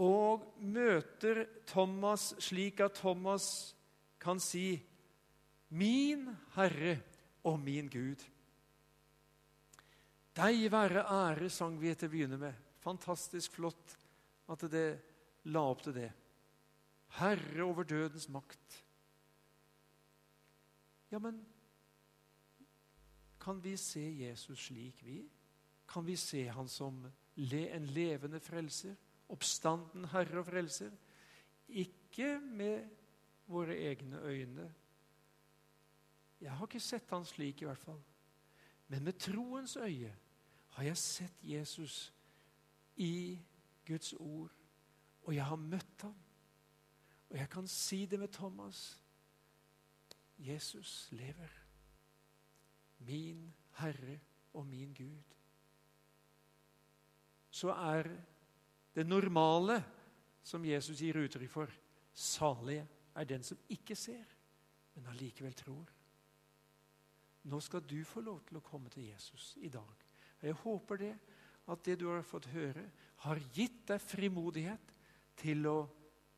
og 0.00 0.54
møter 0.62 1.44
Thomas 1.66 2.30
slik 2.40 2.80
at 2.80 2.94
Thomas 2.94 3.76
kan 4.20 4.40
si 4.40 4.80
'Min 5.70 6.36
Herre 6.54 7.00
og 7.44 7.60
min 7.60 7.88
Gud'. 7.88 8.24
Deg 10.36 10.72
være 10.72 11.04
ære, 11.04 11.50
sang 11.50 11.80
vi 11.80 11.94
til 11.94 12.08
å 12.08 12.10
begynne 12.10 12.38
med. 12.38 12.54
Fantastisk 12.80 13.52
flott 13.52 13.96
at 14.48 14.64
det 14.70 15.00
la 15.44 15.60
opp 15.60 15.82
til 15.82 15.94
det 15.94 16.10
herre 17.18 17.64
over 17.64 17.82
dødens 17.82 18.28
makt. 18.28 18.84
Ja, 21.10 21.18
men 21.18 21.46
kan 23.40 23.64
vi 23.64 23.76
se 23.76 24.00
Jesus 24.00 24.66
slik, 24.66 25.04
vi? 25.06 25.30
Kan 25.88 26.06
vi 26.06 26.16
se 26.16 26.44
han 26.48 26.68
som 26.68 27.06
en 27.40 27.86
levende 27.86 28.40
frelser? 28.40 28.94
Oppstanden 29.28 30.04
herre 30.04 30.38
og 30.38 30.46
frelser? 30.46 30.90
Ikke 31.68 32.38
med 32.40 32.88
våre 33.46 33.76
egne 33.76 34.20
øyne. 34.22 34.74
Jeg 36.40 36.52
har 36.52 36.66
ikke 36.66 36.80
sett 36.80 37.10
han 37.10 37.24
slik, 37.24 37.62
i 37.62 37.64
hvert 37.64 37.78
fall. 37.78 38.00
Men 38.88 39.04
med 39.04 39.12
troens 39.12 39.76
øye 39.76 40.14
har 40.68 40.84
jeg 40.84 40.96
sett 40.96 41.42
Jesus 41.42 42.12
i 42.96 43.38
Guds 43.86 44.12
ord, 44.12 44.50
og 45.22 45.34
jeg 45.34 45.44
har 45.44 45.56
møtt 45.56 46.02
ham. 46.02 46.14
Og 47.30 47.38
jeg 47.38 47.50
kan 47.50 47.68
si 47.68 48.04
det 48.06 48.18
med 48.18 48.28
Thomas. 48.32 49.00
Jesus 50.38 51.08
lever. 51.10 51.50
Min 52.98 53.54
Herre 53.78 54.20
og 54.52 54.66
min 54.66 54.94
Gud. 54.94 55.36
Så 57.50 57.68
er 57.70 58.08
det 58.94 59.06
normale 59.06 59.84
som 60.42 60.64
Jesus 60.64 60.98
gir 60.98 61.18
uttrykk 61.20 61.50
for, 61.50 61.72
salig 62.12 62.80
er 63.14 63.24
den 63.24 63.42
som 63.46 63.58
ikke 63.68 63.96
ser, 63.96 64.24
men 64.94 65.06
allikevel 65.12 65.54
tror. 65.54 65.90
Nå 67.42 67.60
skal 67.60 67.84
du 67.86 67.98
få 68.04 68.20
lov 68.24 68.42
til 68.48 68.58
å 68.58 68.64
komme 68.64 68.90
til 68.92 69.08
Jesus 69.10 69.54
i 69.60 69.68
dag. 69.72 70.06
Og 70.40 70.46
Jeg 70.46 70.58
håper 70.64 70.96
det 70.96 71.14
at 71.70 71.84
det 71.84 71.96
du 72.00 72.08
har 72.10 72.26
fått 72.26 72.50
høre, 72.52 72.84
har 73.24 73.40
gitt 73.54 73.86
deg 73.88 74.00
frimodighet 74.02 74.92
til 75.40 75.66
å 75.68 75.78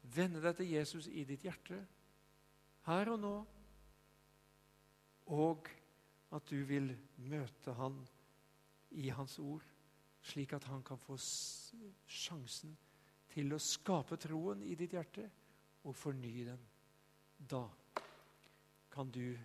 vende 0.02 0.42
deg 0.42 0.56
til 0.58 0.72
Jesus 0.74 1.08
i 1.08 1.24
ditt 1.28 1.44
hjerte 1.46 1.78
her 2.88 3.12
og 3.12 3.20
nå, 3.22 3.34
og 5.32 5.68
at 6.34 6.48
du 6.50 6.64
vil 6.66 6.90
møte 7.30 7.74
han 7.78 8.00
i 8.98 9.08
hans 9.14 9.38
ord, 9.38 9.64
slik 10.22 10.54
at 10.56 10.66
han 10.70 10.82
kan 10.86 10.98
få 11.00 11.16
sjansen 11.18 12.74
til 13.32 13.54
å 13.54 13.60
skape 13.62 14.18
troen 14.20 14.62
i 14.66 14.74
ditt 14.78 14.96
hjerte 14.96 15.28
og 15.88 15.96
fornye 15.96 16.48
den. 16.50 16.66
Da 17.38 17.64
kan 18.92 19.10
du 19.10 19.38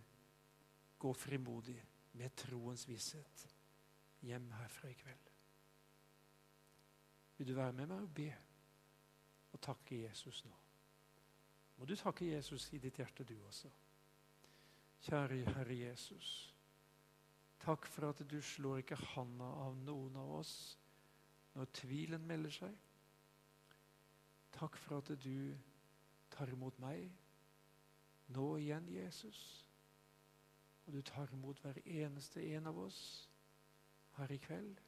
gå 0.98 1.14
frimodig 1.14 1.78
med 2.18 2.36
troens 2.36 2.88
visshet 2.90 3.46
hjem 4.26 4.50
herfra 4.58 4.90
i 4.90 4.98
kveld. 4.98 5.32
Vil 7.38 7.48
du 7.48 7.54
være 7.54 7.76
med 7.78 7.92
meg 7.92 8.02
og 8.02 8.14
be 8.18 8.32
og 9.52 9.62
takke 9.62 10.04
Jesus 10.04 10.44
nå? 10.46 10.54
Må 11.78 11.86
du 11.86 11.96
takke 11.96 12.26
Jesus 12.26 12.72
i 12.74 12.80
ditt 12.82 12.98
hjerte, 12.98 13.24
du 13.24 13.36
også. 13.46 13.70
Kjære 15.06 15.44
Herre 15.54 15.78
Jesus. 15.78 16.54
Takk 17.62 17.86
for 17.86 18.10
at 18.10 18.24
du 18.32 18.42
slår 18.42 18.82
ikke 18.82 18.98
handa 19.14 19.48
av 19.66 19.78
noen 19.78 20.16
av 20.18 20.32
oss 20.40 20.54
når 21.54 21.70
tvilen 21.74 22.26
melder 22.28 22.54
seg. 22.54 22.76
Takk 24.58 24.78
for 24.82 24.98
at 25.02 25.12
du 25.22 25.54
tar 26.34 26.50
imot 26.54 26.80
meg 26.82 27.12
nå 28.34 28.48
igjen, 28.58 28.90
Jesus. 28.90 29.42
Og 30.88 30.94
du 30.94 31.02
tar 31.06 31.30
imot 31.34 31.60
hver 31.62 31.78
eneste 31.86 32.42
en 32.56 32.72
av 32.72 32.80
oss 32.88 33.00
her 34.18 34.32
i 34.34 34.40
kveld. 34.42 34.82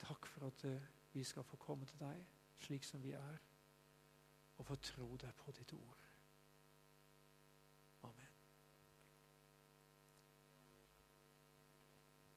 Takk 0.00 0.28
for 0.28 0.50
at 0.50 0.66
vi 1.12 1.24
skal 1.24 1.46
få 1.46 1.56
komme 1.60 1.88
til 1.88 2.04
deg 2.04 2.39
slik 2.60 2.84
som 2.84 3.02
vi 3.02 3.14
er, 3.16 3.38
og 4.60 4.66
få 4.66 4.76
tro 4.84 5.16
deg 5.16 5.34
på 5.40 5.52
ditt 5.56 5.72
ord. 5.72 5.99